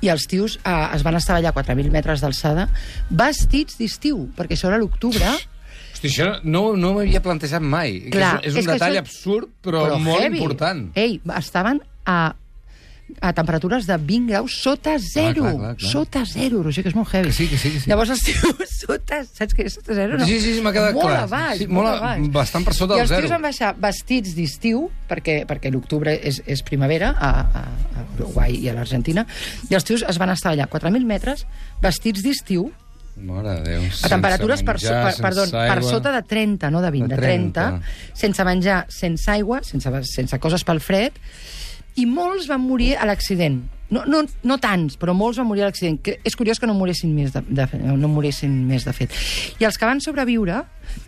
i 0.00 0.08
els 0.12 0.24
tios 0.30 0.58
eh, 0.64 0.76
es 0.96 1.04
van 1.04 1.16
estar 1.20 1.36
allà 1.36 1.52
a 1.52 1.56
4.000 1.56 1.92
metres 1.92 2.24
d'alçada 2.24 2.68
vestits 3.10 3.76
d'estiu, 3.80 4.30
perquè 4.36 4.56
això 4.56 4.70
era 4.72 4.78
l'octubre, 4.80 5.34
Hosti, 5.94 6.08
això 6.10 6.26
no, 6.42 6.74
no 6.76 6.94
m'havia 6.96 7.20
plantejat 7.22 7.62
mai. 7.62 8.00
Clar, 8.12 8.38
que 8.40 8.48
és, 8.48 8.52
és 8.52 8.56
un 8.56 8.64
és 8.64 8.66
detall 8.72 8.96
això- 8.96 9.04
absurd, 9.04 9.52
però, 9.62 9.84
molt 10.02 10.20
heavy. 10.24 10.40
important. 10.40 10.88
Ei, 10.98 11.20
estaven 11.38 11.78
a 12.04 12.34
a 13.20 13.32
temperatures 13.36 13.86
de 13.86 13.96
20 13.96 14.30
graus 14.32 14.54
sota 14.62 14.94
zero. 14.98 15.42
clar, 15.42 15.56
clar, 15.56 15.76
clar. 15.76 15.90
Sota 15.90 16.22
zero, 16.26 16.62
Roger, 16.62 16.82
que 16.82 16.88
és 16.90 16.96
molt 16.96 17.08
heavy. 17.12 17.28
Que 17.28 17.34
sí, 17.36 17.46
que 17.48 17.58
sí, 17.58 17.70
que 17.70 17.80
sí. 17.80 17.90
Llavors 17.90 18.10
els 18.14 18.22
tios 18.24 18.70
sota... 18.80 19.20
Saps 19.24 19.54
què 19.54 19.66
és 19.68 19.74
sota 19.76 19.94
zero? 19.94 20.18
No? 20.18 20.24
Sí, 20.26 20.38
sí, 20.40 20.54
sí, 20.56 20.62
m'ha 20.64 20.72
quedat 20.72 20.94
molt 20.96 21.06
clar. 21.06 21.20
A 21.24 21.26
baix, 21.30 21.58
Sí, 21.60 21.66
molt, 21.68 21.88
molt 21.88 21.90
a 21.90 21.96
a- 21.96 22.00
baix. 22.16 22.30
bastant 22.32 22.64
per 22.64 22.74
sota 22.74 22.94
I 22.94 22.96
del 22.96 23.04
els 23.04 23.12
zero. 23.12 23.20
tios 23.26 23.34
van 23.36 23.42
baixar 23.44 23.74
vestits 23.78 24.34
d'estiu, 24.34 24.86
perquè, 25.10 25.36
perquè 25.46 25.70
l'octubre 25.72 26.14
és, 26.16 26.40
és 26.46 26.62
primavera 26.64 27.12
a, 27.18 27.32
a, 27.44 27.64
a 28.00 28.06
Uruguai 28.16 28.56
i 28.56 28.68
a 28.68 28.74
l'Argentina, 28.78 29.26
i 29.70 29.74
els 29.76 29.84
tios 29.84 30.02
es 30.08 30.18
van 30.18 30.30
estar 30.32 30.52
allà 30.54 30.64
a 30.64 30.70
4.000 30.72 31.04
metres, 31.04 31.44
vestits 31.84 32.22
d'estiu, 32.24 32.70
Mare 33.14 33.60
de 33.62 33.76
Déu. 33.76 33.82
a 34.02 34.08
temperatures 34.10 34.64
per, 34.66 34.74
so, 34.82 34.90
per, 34.90 35.12
perdó, 35.22 35.44
per 35.52 35.84
sota 35.86 36.10
de 36.10 36.22
30, 36.26 36.66
no 36.74 36.80
de 36.82 36.90
20, 36.90 37.06
De 37.12 37.14
de 37.14 37.22
30, 37.22 37.66
30. 37.78 38.16
sense 38.18 38.44
menjar, 38.48 38.80
sense 38.90 39.30
aigua, 39.30 39.60
sense, 39.62 39.92
sense 40.10 40.38
coses 40.42 40.64
pel 40.66 40.80
fred, 40.82 41.12
i 42.00 42.06
molts 42.06 42.48
van 42.50 42.62
morir 42.64 42.94
a 42.98 43.06
l'accident. 43.08 43.62
No, 43.94 44.02
no, 44.08 44.22
no 44.42 44.56
tants, 44.58 44.96
però 44.98 45.12
molts 45.14 45.38
van 45.38 45.46
morir 45.46 45.62
a 45.62 45.68
l'accident. 45.68 46.00
És 46.26 46.34
curiós 46.38 46.58
que 46.58 46.66
no 46.66 46.74
moressin 46.74 47.12
més 47.14 47.34
de, 47.34 47.44
de, 47.46 47.66
no 48.00 48.10
moressin 48.10 48.54
més, 48.66 48.86
de 48.86 48.94
fet. 48.96 49.14
I 49.60 49.68
els 49.68 49.78
que 49.78 49.86
van 49.86 50.02
sobreviure, 50.02 50.64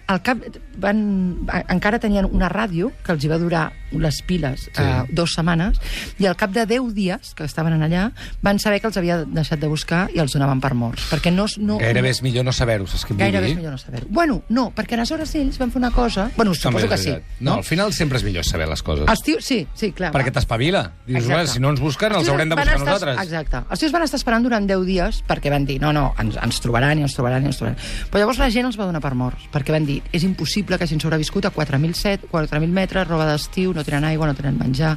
al 0.07 0.21
cap 0.23 0.39
van, 0.79 1.47
encara 1.69 1.99
tenien 1.99 2.27
una 2.31 2.49
ràdio 2.53 2.93
que 3.05 3.13
els 3.13 3.25
hi 3.25 3.29
va 3.31 3.39
durar 3.39 3.73
les 3.93 4.21
piles 4.27 4.67
Sí. 4.73 4.83
uh, 4.83 5.05
dues 5.11 5.33
setmanes, 5.35 5.79
i 6.19 6.27
al 6.27 6.37
cap 6.37 6.51
de 6.53 6.65
10 6.67 6.93
dies 6.95 7.35
que 7.35 7.45
estaven 7.45 7.73
en 7.77 7.83
allà, 7.87 8.11
van 8.43 8.59
saber 8.59 8.81
que 8.81 8.89
els 8.91 8.97
havia 8.97 9.21
deixat 9.25 9.61
de 9.63 9.69
buscar 9.71 10.09
i 10.15 10.19
els 10.21 10.33
donaven 10.35 10.61
per 10.61 10.75
morts. 10.75 11.07
Perquè 11.11 11.33
no... 11.33 11.47
no 11.59 11.79
Gairebé 11.79 12.11
és 12.11 12.23
millor 12.23 12.45
no 12.45 12.53
saber-ho, 12.53 12.87
saps 12.87 13.05
què 13.07 13.15
vull 13.15 13.23
Gairebé 13.23 13.51
és 13.53 13.57
millor 13.57 13.73
no 13.77 13.79
saber-ho. 13.79 14.07
Bueno, 14.11 14.43
no, 14.49 14.69
perquè 14.77 14.95
aleshores 14.99 15.35
ells 15.39 15.59
van 15.59 15.71
fer 15.73 15.79
una 15.81 15.91
cosa... 15.95 16.29
Bueno, 16.37 16.53
També 16.53 16.83
suposo 16.83 16.89
que 16.89 16.99
sí. 16.99 17.11
veritat. 17.11 17.41
No, 17.41 17.55
al 17.61 17.65
final 17.65 17.93
sempre 17.93 18.19
és 18.19 18.25
millor 18.27 18.45
saber 18.45 18.69
les 18.69 18.83
coses. 18.83 19.07
Els 19.09 19.23
tios, 19.23 19.45
sí, 19.45 19.67
sí, 19.75 19.93
clar. 19.93 20.13
Perquè 20.13 20.33
va. 20.33 20.37
t'espavila. 20.41 20.83
Dius. 21.07 21.27
"Bé, 21.27 21.47
si 21.47 21.61
no 21.61 21.71
ens 21.71 21.81
busquen, 21.81 22.13
els 22.13 22.25
tios 22.25 22.33
haurem 22.35 22.49
de 22.51 22.57
buscar 22.57 22.75
estar, 22.77 22.87
nosaltres. 22.87 23.23
Exacte. 23.27 23.63
Els 23.71 23.81
tios 23.81 23.93
van 23.93 24.03
estar 24.03 24.19
esperant 24.19 24.43
durant 24.43 24.67
10 24.67 24.85
dies 24.87 25.23
perquè 25.27 25.51
van 25.51 25.65
dir, 25.65 25.81
no, 25.81 25.93
no, 25.93 26.13
ens, 26.19 26.37
ens 26.43 26.61
trobaran 26.61 26.99
i 26.99 27.03
ens 27.07 27.15
trobaran 27.15 27.43
i 27.45 27.47
ens 27.47 27.57
trobaran. 27.59 27.79
Però 28.11 28.19
llavors 28.23 28.39
la 28.43 28.51
gent 28.51 28.67
els 28.67 28.79
va 28.79 28.87
donar 28.87 29.01
per 29.01 29.15
morts, 29.15 29.47
perquè 29.53 29.66
van 29.75 29.87
dir, 29.89 30.01
és 30.13 30.27
impossible 30.27 30.79
que 30.79 30.87
hagin 30.87 31.01
sobreviscut 31.03 31.49
a 31.49 31.53
4.007, 31.55 32.31
4.000 32.31 32.71
metres, 32.73 33.09
roba 33.09 33.27
d'estiu, 33.31 33.73
no 33.75 33.85
tenen 33.87 34.07
aigua, 34.09 34.29
no 34.31 34.39
tenen 34.39 34.59
menjar, 34.61 34.97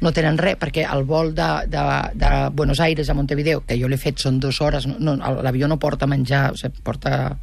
no 0.00 0.12
tenen 0.16 0.38
res, 0.40 0.56
perquè 0.60 0.86
el 0.88 1.04
vol 1.08 1.34
de, 1.36 1.48
de, 1.70 1.86
de 2.18 2.30
Buenos 2.56 2.80
Aires 2.80 3.10
a 3.10 3.14
Montevideo, 3.14 3.64
que 3.66 3.78
jo 3.80 3.88
l'he 3.88 4.00
fet, 4.00 4.18
són 4.22 4.40
dues 4.40 4.60
hores, 4.64 4.88
no, 4.88 4.98
no, 4.98 5.34
l'avió 5.44 5.68
no 5.68 5.78
porta 5.78 6.08
menjar, 6.10 6.50
o 6.54 6.60
sigui, 6.60 6.82
porta 6.84 7.36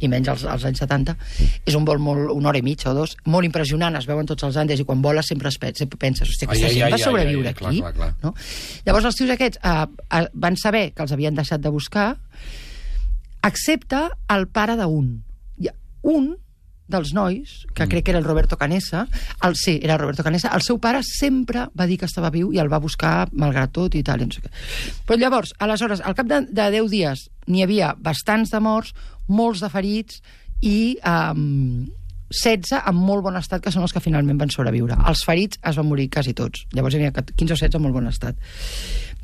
i 0.00 0.08
menys 0.08 0.30
als, 0.32 0.44
als 0.48 0.64
anys 0.64 0.80
70, 0.82 1.14
és 1.68 1.76
un 1.76 1.84
vol 1.84 2.00
molt, 2.02 2.30
una 2.32 2.50
hora 2.50 2.60
i 2.60 2.64
mitja 2.64 2.90
o 2.90 2.94
dos, 2.96 3.14
molt 3.28 3.46
impressionant, 3.46 3.98
es 4.00 4.08
veuen 4.08 4.28
tots 4.28 4.46
els 4.48 4.56
Andes 4.60 4.80
i 4.80 4.86
quan 4.88 5.02
voles 5.04 5.28
sempre, 5.28 5.52
es, 5.52 5.58
sempre 5.76 6.00
penses, 6.00 6.28
hòstia, 6.28 6.48
aquesta 6.48 6.70
ai, 6.70 6.74
gent 6.74 6.86
ai, 6.86 6.94
va 6.94 7.00
ai, 7.00 7.04
sobreviure 7.04 7.50
ai, 7.50 7.54
ai, 7.54 7.58
clar, 7.58 7.72
aquí. 7.72 7.82
clar, 7.84 7.94
clar. 7.98 8.12
No? 8.24 8.32
Llavors 8.88 9.10
els 9.10 9.20
tios 9.20 9.34
aquests 9.36 9.60
eh, 9.60 9.74
eh, 10.18 10.22
van 10.46 10.56
saber 10.60 10.84
que 10.94 11.04
els 11.04 11.12
havien 11.16 11.36
deixat 11.36 11.60
de 11.60 11.72
buscar, 11.74 12.14
excepte 13.46 14.06
el 14.32 14.48
pare 14.48 14.78
d'un. 14.80 15.18
Un 16.02 16.32
dels 16.90 17.12
nois, 17.14 17.52
que 17.74 17.86
crec 17.86 18.04
que 18.04 18.10
era 18.10 18.18
el 18.18 18.26
Roberto 18.26 18.58
Canessa, 18.58 19.04
el, 19.46 19.54
sí, 19.54 19.78
era 19.82 19.94
el 19.94 20.00
Roberto 20.00 20.24
Canessa, 20.26 20.50
el 20.56 20.64
seu 20.66 20.80
pare 20.82 21.04
sempre 21.06 21.68
va 21.78 21.86
dir 21.86 22.00
que 22.00 22.08
estava 22.10 22.32
viu 22.34 22.50
i 22.52 22.58
el 22.58 22.70
va 22.72 22.82
buscar 22.82 23.28
malgrat 23.30 23.72
tot 23.76 23.94
i 23.94 24.02
tal, 24.06 24.20
i 24.24 24.26
no 24.26 24.34
sé 24.34 24.42
què. 24.42 24.50
Però 25.06 25.20
llavors, 25.20 25.54
aleshores, 25.62 26.02
al 26.02 26.18
cap 26.18 26.26
de, 26.26 26.42
de 26.50 26.66
10 26.74 26.90
dies 26.90 27.28
n'hi 27.46 27.62
havia 27.62 27.94
bastants 27.94 28.50
de 28.50 28.60
morts, 28.64 28.92
molts 29.30 29.62
de 29.62 29.70
ferits 29.70 30.18
i 30.66 30.98
um, 31.06 31.86
16 32.30 32.78
en 32.86 32.96
molt 32.96 33.24
bon 33.26 33.36
estat, 33.38 33.62
que 33.62 33.72
són 33.74 33.82
els 33.82 33.92
que 33.94 34.02
finalment 34.02 34.38
van 34.38 34.52
sobreviure. 34.54 34.96
Els 35.10 35.24
ferits 35.26 35.58
es 35.66 35.78
van 35.80 35.88
morir 35.88 36.06
quasi 36.14 36.34
tots. 36.38 36.62
Llavors 36.76 36.94
hi 36.94 37.00
havia 37.00 37.24
15 37.26 37.56
o 37.56 37.56
16 37.58 37.78
en 37.78 37.84
molt 37.84 37.96
bon 37.98 38.06
estat. 38.10 38.38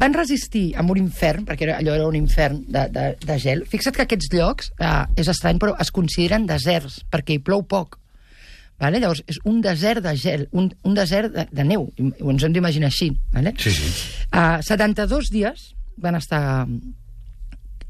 Van 0.00 0.16
resistir 0.16 0.64
amb 0.76 0.90
un 0.92 0.98
infern, 1.00 1.46
perquè 1.46 1.70
allò 1.72 1.94
era 1.94 2.08
un 2.08 2.18
infern 2.18 2.64
de, 2.66 2.88
de, 2.92 3.06
de 3.22 3.38
gel. 3.42 3.62
Fixa't 3.70 3.96
que 3.96 4.04
aquests 4.08 4.32
llocs, 4.34 4.72
eh, 4.82 5.04
és 5.22 5.30
estrany, 5.32 5.62
però 5.62 5.76
es 5.80 5.94
consideren 5.94 6.48
deserts, 6.50 7.00
perquè 7.12 7.38
hi 7.38 7.44
plou 7.46 7.64
poc. 7.70 8.00
Vale? 8.82 9.00
Llavors, 9.00 9.22
és 9.30 9.38
un 9.48 9.62
desert 9.64 10.04
de 10.04 10.12
gel, 10.20 10.48
un, 10.52 10.68
un 10.84 10.98
desert 10.98 11.32
de, 11.32 11.46
de 11.48 11.64
neu, 11.64 11.88
i 11.96 12.10
ens 12.12 12.44
hem 12.44 12.52
d'imaginar 12.52 12.90
així. 12.90 13.12
Vale? 13.32 13.54
Sí, 13.62 13.72
sí. 13.72 13.88
Uh, 14.28 14.58
72 14.66 15.30
dies 15.32 15.70
van 16.02 16.18
estar 16.18 16.42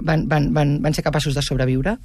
van, 0.00 0.26
van, 0.28 0.50
van, 0.54 0.76
van 0.82 0.94
ser 0.94 1.02
capaços 1.04 1.34
de 1.34 1.42
sobreviure 1.42 1.96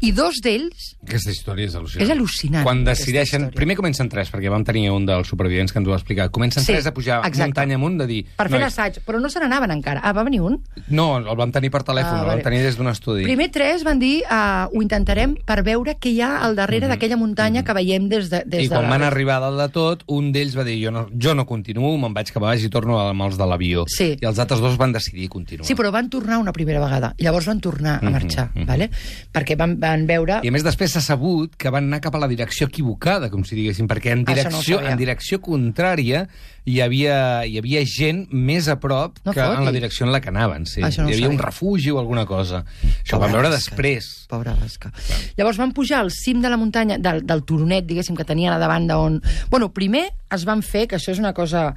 i 0.00 0.12
dos 0.16 0.40
d'ells 0.42 0.94
Aquesta 1.06 1.30
història 1.30 1.66
és 1.68 1.74
al·lucinant. 1.78 2.02
És 2.06 2.10
al·lucinant, 2.12 2.64
Quan 2.66 2.80
decideixen... 2.84 3.50
Primer 3.54 3.76
comencen 3.78 4.08
tres, 4.10 4.30
perquè 4.32 4.50
vam 4.50 4.64
tenir 4.66 4.88
un 4.90 5.04
dels 5.06 5.28
supervivents 5.28 5.72
que 5.72 5.78
ens 5.78 5.86
ho 5.88 5.92
va 5.92 5.98
explicar. 6.00 6.28
Comencen 6.34 6.64
Sí, 6.64 6.72
tres 6.72 6.86
a 6.88 6.92
pujar 6.94 7.20
exacte. 7.26 7.44
muntanya 7.46 7.76
amunt 7.78 7.98
de 8.00 8.06
dir... 8.10 8.20
per 8.36 8.48
fer 8.48 8.58
"Nois, 8.58 8.64
l'assaig, 8.66 8.98
però 9.06 9.20
no 9.22 9.28
se 9.30 9.38
n'anaven 9.40 9.70
encara. 9.76 10.00
Ah, 10.02 10.12
va 10.16 10.24
venir 10.26 10.40
un? 10.42 10.58
No, 10.88 11.18
el 11.18 11.36
vam 11.38 11.52
tenir 11.54 11.70
per 11.70 11.82
telèfon, 11.86 12.16
Ah, 12.18 12.22
el 12.24 12.30
vam 12.32 12.42
tenir 12.42 12.62
des 12.64 12.76
d'un 12.76 12.88
estudi. 12.90 13.22
Primer 13.28 13.50
tres 13.54 13.84
van 13.86 13.98
dir 14.02 14.22
uh, 14.26 14.66
ho 14.72 14.82
intentarem 14.82 15.36
per 15.46 15.60
veure 15.66 15.96
què 16.00 16.10
hi 16.10 16.20
ha 16.24 16.32
al 16.46 16.56
darrere 16.58 16.88
d'aquella 16.90 17.16
muntanya 17.20 17.62
que 17.64 17.72
veiem 17.76 18.08
des 18.10 18.28
de, 18.32 18.42
des. 18.46 18.64
I 18.66 18.68
de 18.68 18.74
quan 18.74 18.88
la- 18.88 18.90
van 18.96 19.02
arribar 19.06 19.38
dalt 19.44 19.60
de 19.62 19.68
tot, 19.74 20.02
un 20.08 20.32
d'ells 20.32 20.56
va 20.58 20.64
dir 20.66 20.76
jo 20.82 20.90
no, 20.90 21.06
jo 21.14 21.34
no 21.38 21.46
continuo, 21.46 21.94
me'n 21.98 22.14
vaig 22.16 22.32
cap 22.34 22.42
a 22.42 22.50
baix 22.50 22.64
i 22.66 22.70
torno 22.72 22.98
amb 22.98 23.22
els 23.28 23.38
de 23.38 23.46
l'avió. 23.46 23.84
Sí. 23.88 24.16
I 24.20 24.26
els 24.26 24.38
altres 24.42 24.60
dos 24.60 24.76
van 24.76 24.92
decidir 24.92 25.28
continuar. 25.28 25.66
Sí, 25.68 25.74
però 25.78 25.92
van 25.94 26.10
tornar 26.10 26.38
una 26.42 26.52
primera 26.52 26.80
vegada. 26.82 27.14
I 27.18 27.25
llavors 27.26 27.46
van 27.50 27.60
tornar 27.60 27.98
a 27.98 28.04
Mhm, 28.06 28.12
marxar, 28.14 28.48
mhm. 28.54 28.66
vale? 28.70 28.90
perquè 29.34 29.56
van, 29.58 29.76
van 29.82 30.06
veure... 30.08 30.40
I 30.46 30.48
a 30.48 30.54
més 30.54 30.62
després 30.64 30.94
s'ha 30.94 31.02
sabut 31.04 31.56
que 31.58 31.70
van 31.74 31.84
anar 31.90 32.00
cap 32.00 32.14
a 32.14 32.22
la 32.22 32.28
direcció 32.30 32.68
equivocada, 32.70 33.28
com 33.30 33.42
si 33.44 33.58
diguéssim, 33.58 33.88
perquè 33.90 34.14
en 34.14 34.22
no 34.24 34.30
ho 34.30 34.34
direcció, 34.34 34.78
sabia. 34.78 34.92
en 34.94 34.98
direcció 35.02 35.40
contrària 35.42 36.28
hi 36.66 36.80
havia, 36.82 37.44
hi 37.46 37.58
havia 37.60 37.84
gent 37.86 38.24
més 38.34 38.66
a 38.66 38.74
prop 38.82 39.20
No 39.24 39.32
que 39.32 39.38
en 39.40 39.50
la 39.52 39.56
fotis. 39.60 39.72
direcció 39.76 40.06
en 40.06 40.10
la 40.12 40.20
que 40.20 40.30
anaven. 40.32 40.64
Sí. 40.66 40.80
Això 40.82 41.02
no 41.02 41.06
ho 41.06 41.10
hi 41.10 41.14
havia 41.14 41.28
un 41.30 41.38
refugi 41.38 41.92
o 41.94 42.00
alguna 42.00 42.24
cosa. 42.26 42.64
Això 42.82 43.16
ho 43.16 43.20
Pobra 43.20 43.26
vam 43.28 43.32
veure 43.36 43.50
Basca. 43.52 43.70
després. 43.76 44.08
Pobra 44.28 44.54
Basca. 44.58 44.90
Llavors 45.36 45.58
van 45.62 45.70
pujar 45.72 46.00
al 46.00 46.10
cim 46.10 46.40
de 46.42 46.50
la 46.50 46.56
muntanya, 46.56 46.98
del, 46.98 47.22
del 47.26 47.44
turonet, 47.46 47.86
diguéssim, 47.86 48.16
que 48.18 48.24
tenien 48.26 48.52
a 48.52 48.58
davant 48.58 48.88
d'on... 48.90 49.20
Bueno, 49.48 49.70
primer 49.72 50.08
es 50.34 50.44
van 50.44 50.62
fer, 50.66 50.88
que 50.88 50.96
això 50.98 51.12
és 51.14 51.20
una 51.22 51.32
cosa 51.32 51.68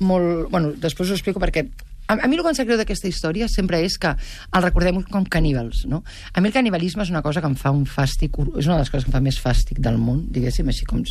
molt... 0.00 0.48
Bueno, 0.50 0.72
després 0.80 1.10
ho 1.10 1.18
explico 1.18 1.40
perquè 1.40 1.66
a, 2.08 2.16
a 2.24 2.28
mi 2.28 2.38
el 2.38 2.42
que 2.42 2.52
em 2.52 2.56
sap 2.56 2.68
greu 2.68 2.78
d'aquesta 2.80 3.08
història 3.10 3.48
sempre 3.52 3.82
és 3.84 3.98
que 4.00 4.14
el 4.16 4.64
recordem 4.64 5.02
com 5.12 5.26
caníbals, 5.28 5.84
no? 5.86 6.02
A 6.32 6.40
mi 6.40 6.48
el 6.48 6.56
canibalisme 6.56 7.04
és 7.04 7.12
una 7.12 7.22
cosa 7.22 7.42
que 7.44 7.50
em 7.50 7.56
fa 7.58 7.72
un 7.74 7.84
fàstic... 7.86 8.40
És 8.56 8.66
una 8.66 8.78
de 8.78 8.86
les 8.86 8.90
coses 8.90 9.04
que 9.04 9.12
em 9.12 9.18
fa 9.18 9.24
més 9.24 9.40
fàstic 9.42 9.82
del 9.84 10.00
món, 10.00 10.24
diguéssim, 10.32 10.68
així 10.72 10.88
com 10.88 11.04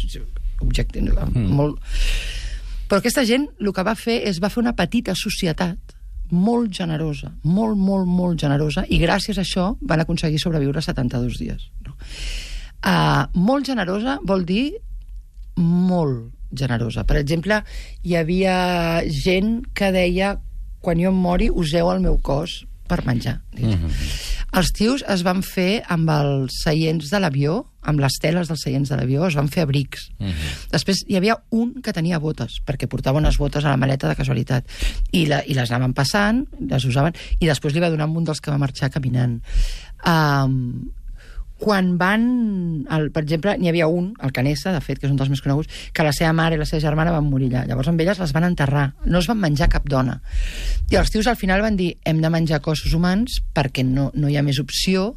objecte... 0.66 1.01
Mm. 1.01 1.51
Molt... 1.54 1.77
Però 2.88 3.01
aquesta 3.01 3.25
gent 3.27 3.50
el 3.60 3.74
que 3.75 3.84
va 3.84 3.94
fer 4.00 4.22
és 4.30 4.39
va 4.42 4.50
fer 4.50 4.62
una 4.63 4.74
petita 4.75 5.13
societat 5.16 5.96
molt 6.32 6.74
generosa, 6.75 7.32
molt, 7.44 7.77
molt, 7.80 8.08
molt 8.08 8.39
generosa, 8.39 8.84
i 8.89 9.00
gràcies 9.00 9.38
a 9.38 9.44
això 9.46 9.70
van 9.82 10.04
aconseguir 10.04 10.39
sobreviure 10.42 10.82
72 10.84 11.38
dies. 11.39 11.70
No? 11.86 11.96
Uh, 12.77 13.24
molt 13.38 13.68
generosa 13.68 14.18
vol 14.24 14.44
dir 14.48 14.72
molt 15.58 16.34
generosa. 16.51 17.04
Per 17.08 17.18
exemple, 17.20 17.62
hi 18.04 18.16
havia 18.16 18.58
gent 19.12 19.62
que 19.75 19.92
deia 19.92 20.36
quan 20.82 21.00
jo 21.02 21.10
em 21.10 21.22
mori 21.22 21.50
useu 21.50 21.92
el 21.92 22.02
meu 22.02 22.18
cos 22.18 22.66
per 22.88 23.06
menjar. 23.06 23.42
Mm 23.52 23.72
-hmm. 23.72 23.92
Els 24.58 24.72
tios 24.72 25.04
es 25.08 25.24
van 25.24 25.44
fer 25.44 25.84
amb 25.92 26.10
els 26.10 26.62
seients 26.64 27.10
de 27.12 27.20
l'avió, 27.20 27.66
amb 27.82 28.00
les 28.00 28.14
teles 28.22 28.48
dels 28.48 28.62
seients 28.64 28.90
de 28.90 28.96
l'avió, 28.96 29.28
es 29.28 29.36
van 29.36 29.50
fer 29.50 29.64
abrics. 29.64 30.10
Mm 30.20 30.28
-hmm. 30.28 30.70
Després 30.72 31.04
hi 31.08 31.16
havia 31.16 31.38
un 31.50 31.82
que 31.82 31.94
tenia 31.94 32.20
botes, 32.20 32.62
perquè 32.66 32.88
portava 32.88 33.20
unes 33.20 33.38
botes 33.38 33.66
a 33.66 33.70
la 33.70 33.78
maleta 33.78 34.08
de 34.08 34.16
casualitat. 34.16 34.66
I, 35.12 35.26
la, 35.26 35.44
i 35.46 35.54
les 35.54 35.72
anaven 35.72 35.94
passant, 35.94 36.48
les 36.60 36.86
usaven, 36.86 37.14
i 37.40 37.46
després 37.46 37.74
li 37.74 37.80
va 37.80 37.90
donar 37.90 38.08
un 38.08 38.24
dels 38.24 38.40
que 38.40 38.52
va 38.52 38.58
marxar 38.58 38.90
caminant. 38.90 39.42
Um, 40.06 40.92
quan 41.58 41.96
van... 41.98 42.24
El, 42.94 43.10
per 43.14 43.24
exemple, 43.26 43.56
n'hi 43.58 43.72
havia 43.72 43.88
un, 43.90 44.12
el 44.24 44.34
Canessa, 44.36 44.72
de 44.76 44.82
fet, 44.84 45.00
que 45.00 45.08
és 45.08 45.14
un 45.14 45.18
dels 45.20 45.32
més 45.34 45.42
coneguts, 45.44 45.90
que 45.94 46.06
la 46.06 46.14
seva 46.16 46.34
mare 46.38 46.58
i 46.58 46.62
la 46.62 46.68
seva 46.70 46.84
germana 46.84 47.14
van 47.16 47.28
morir 47.30 47.50
allà. 47.52 47.66
Llavors 47.72 47.90
amb 47.92 48.02
elles 48.04 48.22
les 48.22 48.34
van 48.36 48.48
enterrar. 48.48 48.88
No 49.06 49.22
es 49.22 49.30
van 49.30 49.42
menjar 49.42 49.70
cap 49.74 49.88
dona. 49.90 50.20
I 50.92 51.00
els 51.02 51.12
tios 51.14 51.28
al 51.28 51.40
final 51.40 51.66
van 51.66 51.80
dir 51.80 51.96
hem 52.06 52.22
de 52.24 52.32
menjar 52.34 52.62
cossos 52.66 52.94
humans 52.94 53.40
perquè 53.58 53.86
no, 53.88 54.12
no 54.14 54.30
hi 54.30 54.38
ha 54.38 54.46
més 54.46 54.62
opció. 54.62 55.14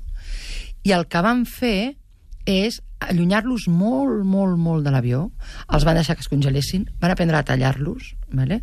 I 0.84 0.96
el 0.96 1.06
que 1.12 1.24
van 1.24 1.44
fer 1.48 1.96
és 2.48 2.80
allunyar-los 3.00 3.66
molt, 3.68 4.24
molt, 4.24 4.56
molt 4.60 4.84
de 4.84 4.92
l'avió. 4.92 5.26
Els 5.68 5.84
van 5.88 5.98
deixar 6.00 6.16
que 6.16 6.24
es 6.24 6.32
congelessin, 6.32 6.88
van 7.00 7.12
aprendre 7.12 7.38
a 7.38 7.44
tallar-los, 7.46 8.14
vale? 8.32 8.62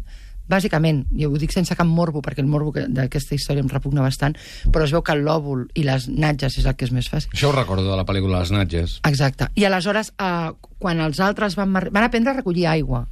Bàsicament, 0.49 1.05
i 1.15 1.25
ho 1.25 1.31
dic 1.37 1.51
sense 1.51 1.75
cap 1.75 1.87
morbo, 1.87 2.21
perquè 2.21 2.39
el 2.39 2.47
morbo 2.47 2.71
que- 2.73 2.87
d'aquesta 2.87 3.35
història 3.35 3.61
em 3.61 3.69
repugna 3.69 4.01
bastant, 4.01 4.37
però 4.71 4.83
es 4.83 4.91
veu 4.91 5.01
que 5.03 5.11
el 5.11 5.23
lòbul 5.25 5.67
i 5.75 5.83
les 5.83 6.07
natges 6.09 6.57
és 6.57 6.65
el 6.65 6.75
que 6.75 6.85
és 6.85 6.91
més 6.91 7.09
fàcil. 7.11 7.29
Això 7.33 7.49
ho 7.49 7.55
recordo 7.55 7.89
de 7.89 7.97
la 7.97 8.05
pel·lícula 8.05 8.39
Les 8.39 8.51
Natges. 8.51 8.99
Exacte. 9.03 9.47
I 9.55 9.65
aleshores, 9.65 10.13
eh, 10.19 10.51
quan 10.79 10.99
els 11.01 11.19
altres 11.19 11.55
van, 11.55 11.73
van 11.73 12.03
aprendre 12.03 12.31
a 12.31 12.35
recollir 12.35 12.67
aigua 12.67 13.07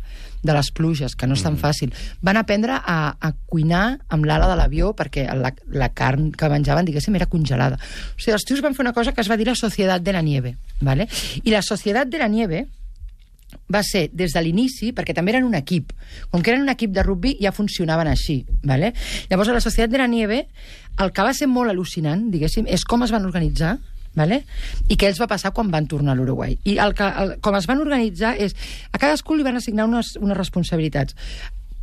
de 0.45 0.53
les 0.53 0.69
pluges, 0.71 1.15
que 1.15 1.25
no 1.25 1.33
és 1.33 1.41
tan 1.41 1.57
fàcil, 1.57 1.91
van 2.21 2.37
aprendre 2.37 2.73
a, 2.77 3.15
a 3.19 3.31
cuinar 3.49 3.99
amb 4.09 4.25
l'ala 4.25 4.47
de 4.47 4.55
l'avió 4.55 4.93
perquè 4.95 5.25
la, 5.33 5.51
la 5.73 5.89
carn 5.89 6.31
que 6.31 6.49
menjaven, 6.49 6.85
diguéssim, 6.85 7.15
era 7.15 7.25
congelada. 7.25 7.79
O 8.15 8.19
sigui, 8.21 8.33
els 8.37 8.45
tios 8.45 8.61
van 8.61 8.75
fer 8.75 8.85
una 8.85 8.93
cosa 8.93 9.11
que 9.11 9.21
es 9.21 9.29
va 9.31 9.37
dir 9.37 9.47
la 9.47 9.55
Societat 9.55 10.03
de 10.05 10.13
la 10.13 10.21
Nieve, 10.21 10.57
¿vale? 10.81 11.07
i 11.43 11.49
la 11.49 11.63
Societat 11.63 12.07
de 12.07 12.19
la 12.19 12.27
Nieve 12.27 12.67
va 13.71 13.81
ser 13.83 14.09
des 14.13 14.33
de 14.35 14.41
l'inici, 14.45 14.91
perquè 14.93 15.15
també 15.15 15.33
eren 15.33 15.47
un 15.47 15.55
equip. 15.57 15.91
Com 16.29 16.43
que 16.43 16.53
eren 16.53 16.63
un 16.65 16.69
equip 16.73 16.93
de 16.93 17.03
rugby, 17.03 17.35
ja 17.41 17.51
funcionaven 17.55 18.07
així. 18.07 18.43
¿vale? 18.63 18.93
Llavors, 19.29 19.49
a 19.49 19.57
la 19.57 19.63
Societat 19.63 19.91
de 19.91 20.01
la 20.01 20.07
Nieve, 20.07 20.47
el 21.01 21.11
que 21.11 21.25
va 21.25 21.33
ser 21.33 21.47
molt 21.51 21.71
al·lucinant, 21.71 22.29
diguéssim, 22.31 22.69
és 22.69 22.85
com 22.85 23.03
es 23.03 23.13
van 23.13 23.25
organitzar 23.25 23.77
vale? 24.15 24.43
i 24.87 24.95
què 24.95 25.09
els 25.11 25.19
va 25.19 25.27
passar 25.27 25.51
quan 25.53 25.69
van 25.71 25.89
tornar 25.91 26.13
a 26.13 26.19
l'Uruguai. 26.19 26.57
I 26.63 26.77
el 26.81 26.95
que, 26.95 27.09
el, 27.23 27.35
com 27.43 27.57
es 27.59 27.67
van 27.69 27.81
organitzar 27.83 28.35
és... 28.41 28.55
A 28.91 29.01
cadascú 29.01 29.35
li 29.35 29.45
van 29.45 29.59
assignar 29.59 29.89
unes, 29.89 30.15
unes 30.21 30.37
responsabilitats, 30.37 31.17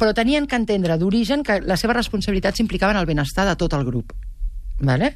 però 0.01 0.15
tenien 0.17 0.49
que 0.49 0.59
entendre 0.59 0.97
d'origen 0.99 1.45
que 1.47 1.61
les 1.63 1.81
seves 1.85 1.99
responsabilitats 2.01 2.63
implicaven 2.65 2.97
el 2.97 3.07
benestar 3.07 3.47
de 3.47 3.57
tot 3.61 3.77
el 3.77 3.85
grup. 3.87 4.17
Vale? 4.83 5.13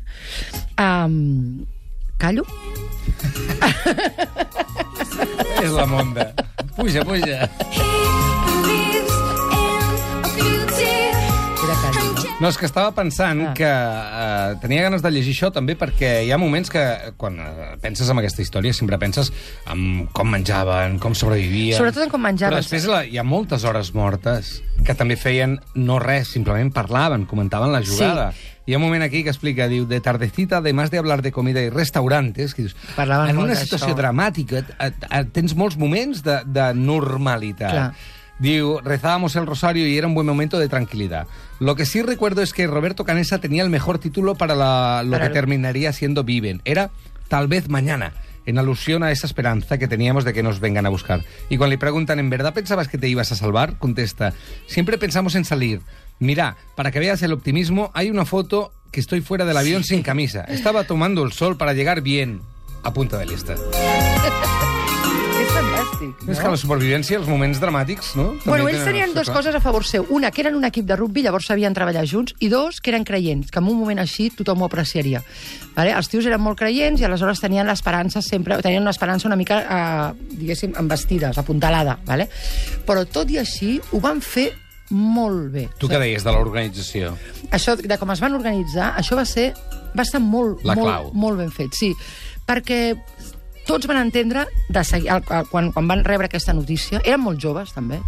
Um, 0.79 1.65
callo? 2.21 2.45
És 5.63 5.73
la 5.73 5.89
monda. 5.91 6.31
Puja, 6.77 7.03
puja. 7.05 7.49
no? 12.41 12.49
És 12.51 12.59
que 12.61 12.67
estava 12.69 12.93
pensant 12.97 13.41
Ah. 13.49 13.53
que 13.57 13.69
eh, 13.69 14.57
tenia 14.61 14.83
ganes 14.87 15.03
de 15.03 15.11
llegir 15.11 15.35
això 15.35 15.51
també 15.53 15.77
perquè 15.79 16.25
hi 16.27 16.33
ha 16.33 16.39
moments 16.39 16.71
que 16.73 16.83
quan 17.17 17.39
eh, 17.41 17.69
penses 17.81 18.11
en 18.13 18.19
aquesta 18.21 18.43
història 18.45 18.75
sempre 18.77 18.99
penses 18.99 19.33
en 19.73 20.07
com 20.13 20.29
menjaven, 20.31 20.99
com 21.03 21.15
sobrevivien... 21.15 21.79
Sobretot 21.79 22.05
en 22.05 22.13
com 22.13 22.23
menjaven. 22.23 22.53
Però 22.55 22.63
després 22.63 22.89
la, 22.91 23.05
hi 23.05 23.19
ha 23.19 23.25
moltes 23.25 23.65
hores 23.65 23.95
mortes 23.95 24.61
que 24.85 24.95
també 24.95 25.17
feien 25.17 25.59
no 25.75 25.99
res, 26.03 26.29
simplement 26.37 26.73
parlaven, 26.75 27.25
comentaven 27.27 27.73
la 27.73 27.83
jugada. 27.85 28.31
Sí. 28.33 28.53
Hi 28.67 28.75
ha 28.75 28.79
un 28.81 28.83
moment 28.83 29.05
aquí 29.07 29.23
que 29.23 29.31
explica, 29.31 29.69
diu, 29.71 29.85
de 29.87 30.01
tardecita, 30.03 30.57
además 30.59 30.91
de 30.91 30.99
hablar 30.99 31.23
de 31.23 31.31
comida 31.31 31.63
y 31.63 31.71
restaurantes, 31.71 32.53
que 32.53 32.63
dius, 32.63 32.75
Parlaven 32.97 33.31
en 33.31 33.39
una 33.39 33.55
situació 33.55 33.95
dramàtica 33.95 34.59
et, 34.59 34.73
et, 35.07 35.31
tens 35.33 35.55
molts 35.55 35.79
moments 35.79 36.25
de, 36.27 36.41
de 36.51 36.73
normalitat. 36.75 37.71
Clar. 37.71 38.16
Diu, 38.39 38.81
rezábamos 38.81 39.35
el 39.37 39.47
rosario 39.47 39.87
y 39.87 39.97
era 39.97 40.07
un 40.07 40.15
buen 40.15 40.27
momento 40.27 40.59
de 40.59 40.69
tranquilidad. 40.69 41.27
Lo 41.59 41.75
que 41.75 41.87
sí 41.87 42.03
recuerdo 42.03 42.43
es 42.43 42.53
que 42.53 42.67
Roberto 42.67 43.05
Canessa 43.05 43.39
tenía 43.39 43.63
el 43.63 43.71
mejor 43.71 43.99
título 43.99 44.35
para 44.35 44.55
la- 44.55 45.03
lo 45.05 45.13
Para 45.13 45.25
que 45.25 45.29
el- 45.29 45.33
terminaría 45.35 45.93
siendo 45.93 46.23
Viven. 46.25 46.61
Era 46.65 46.91
Tal 47.29 47.49
vez 47.49 47.69
mañana, 47.69 48.13
en 48.45 48.57
alusión 48.57 49.03
a 49.03 49.11
esa 49.11 49.27
esperanza 49.27 49.79
que 49.79 49.89
teníamos 49.89 50.25
de 50.25 50.33
que 50.33 50.45
nos 50.45 50.61
vengan 50.61 50.87
a 50.87 50.91
buscar. 50.91 51.25
Y 51.51 51.57
cuando 51.57 51.73
le 51.73 51.79
preguntan, 51.79 52.21
¿en 52.21 52.31
verdad 52.31 52.55
pensabas 52.55 52.87
que 52.87 52.99
te 52.99 53.09
ibas 53.09 53.33
a 53.33 53.35
salvar? 53.35 53.79
Contesta, 53.79 54.33
siempre 54.69 54.97
pensamos 54.97 55.35
en 55.35 55.45
salir. 55.45 55.81
Mira, 56.21 56.57
para 56.77 56.93
que 56.93 57.01
veas 57.01 57.21
el 57.23 57.33
optimismo, 57.33 57.91
hay 57.95 58.11
una 58.11 58.25
foto 58.27 58.73
que 58.93 59.01
estoy 59.01 59.23
fuera 59.23 59.45
del 59.45 59.57
avión 59.57 59.83
sin 59.83 60.03
camisa. 60.03 60.43
Estaba 60.43 60.85
tomando 60.85 61.25
el 61.25 61.33
sol 61.33 61.57
para 61.57 61.73
llegar 61.73 62.01
bien. 62.01 62.43
A 62.85 62.93
punta 62.93 63.19
de 63.19 63.27
lista. 63.27 63.57
Fantàstic, 66.07 66.27
no? 66.27 66.33
És 66.33 66.41
que 66.41 66.53
la 66.53 66.61
supervivència, 66.61 67.19
els 67.21 67.29
moments 67.29 67.61
dramàtics, 67.63 68.13
no? 68.17 68.27
També 68.41 68.51
Bueno, 68.51 68.69
ells 68.71 68.85
tenien 68.85 69.15
dues 69.15 69.31
coses 69.31 69.55
a 69.55 69.61
favor 69.61 69.85
seu. 69.85 70.07
Una, 70.11 70.31
que 70.31 70.43
eren 70.45 70.57
un 70.57 70.65
equip 70.65 70.87
de 70.87 70.97
rugby, 70.97 71.23
llavors 71.23 71.47
sabien 71.47 71.75
treballar 71.75 72.07
junts, 72.07 72.35
i 72.41 72.49
dos, 72.49 72.81
que 72.81 72.91
eren 72.91 73.05
creients, 73.05 73.51
que 73.51 73.59
en 73.59 73.69
un 73.69 73.79
moment 73.79 73.99
així 74.03 74.31
tothom 74.31 74.63
ho 74.63 74.67
apreciaria. 74.67 75.23
Vale? 75.77 75.93
Els 75.93 76.09
tios 76.09 76.27
eren 76.27 76.41
molt 76.41 76.59
creients 76.59 77.01
i 77.01 77.05
aleshores 77.05 77.41
tenien 77.41 77.67
l'esperança 77.67 78.23
sempre, 78.23 78.61
tenien 78.63 78.85
l'esperança 78.85 79.29
una 79.29 79.37
mica, 79.37 79.63
eh, 79.63 80.29
diguéssim, 80.37 80.77
embestides, 80.79 81.39
apuntalada. 81.39 81.99
Vale? 82.07 82.29
Però 82.87 83.05
tot 83.07 83.31
i 83.31 83.39
així 83.39 83.81
ho 83.93 84.01
van 84.01 84.21
fer 84.21 84.53
molt 84.91 85.51
bé. 85.51 85.69
Tu 85.81 85.89
què 85.91 85.99
deies 85.99 86.23
de 86.23 86.31
l'organització? 86.33 87.17
això 87.51 87.77
de 87.77 87.99
com 87.99 88.11
es 88.11 88.21
van 88.21 88.35
organitzar, 88.35 88.95
això 88.99 89.17
va 89.19 89.25
ser 89.25 89.53
va 89.97 90.03
estar 90.03 90.21
molt, 90.21 90.65
La 90.65 90.75
clau. 90.75 91.11
molt, 91.11 91.15
molt 91.15 91.39
ben 91.39 91.51
fet, 91.51 91.75
sí. 91.75 91.93
Perquè 92.47 92.97
tots 93.67 93.89
van 93.91 94.01
entendre, 94.01 94.47
de 94.73 94.83
segui, 94.87 95.11
el, 95.13 95.25
el, 95.27 95.49
quan, 95.51 95.73
quan 95.75 95.91
van 95.91 96.05
rebre 96.07 96.31
aquesta 96.31 96.55
notícia, 96.57 97.03
eren 97.05 97.25
molt 97.25 97.43
joves, 97.43 97.75
també, 97.77 98.01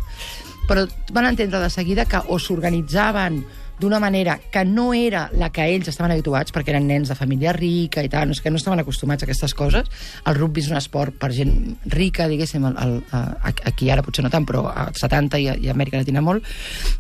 però 0.69 0.85
van 1.17 1.31
entendre 1.31 1.61
de 1.63 1.71
seguida 1.73 2.07
que 2.09 2.21
o 2.29 2.39
s'organitzaven 2.39 3.43
d'una 3.81 4.01
manera 4.01 4.39
que 4.51 4.65
no 4.65 4.93
era 4.95 5.29
la 5.33 5.51
que 5.55 5.65
ells 5.71 5.89
estaven 5.89 6.13
habituats, 6.13 6.53
perquè 6.53 6.73
eren 6.75 6.87
nens 6.89 7.09
de 7.09 7.15
família 7.15 7.53
rica 7.53 8.03
i 8.03 8.09
tal, 8.09 8.29
no, 8.29 8.33
és 8.37 8.41
que 8.43 8.51
no 8.51 8.57
estaven 8.59 8.81
acostumats 8.83 9.23
a 9.23 9.27
aquestes 9.29 9.55
coses. 9.55 9.87
El 10.27 10.35
rugby 10.39 10.61
és 10.65 10.71
un 10.71 10.77
esport 10.77 11.15
per 11.19 11.31
gent 11.33 11.77
rica, 11.87 12.27
diguéssim, 12.29 12.65
el, 12.67 12.77
el, 12.83 12.97
a- 13.13 13.53
aquí 13.71 13.91
ara 13.91 14.03
potser 14.03 14.25
no 14.25 14.31
tant, 14.31 14.47
però 14.49 14.67
a 14.69 14.89
70 14.95 15.39
i 15.39 15.49
a, 15.49 15.57
i 15.57 15.69
a 15.69 15.75
Amèrica 15.77 15.99
Latina 16.03 16.21
molt. 16.25 16.45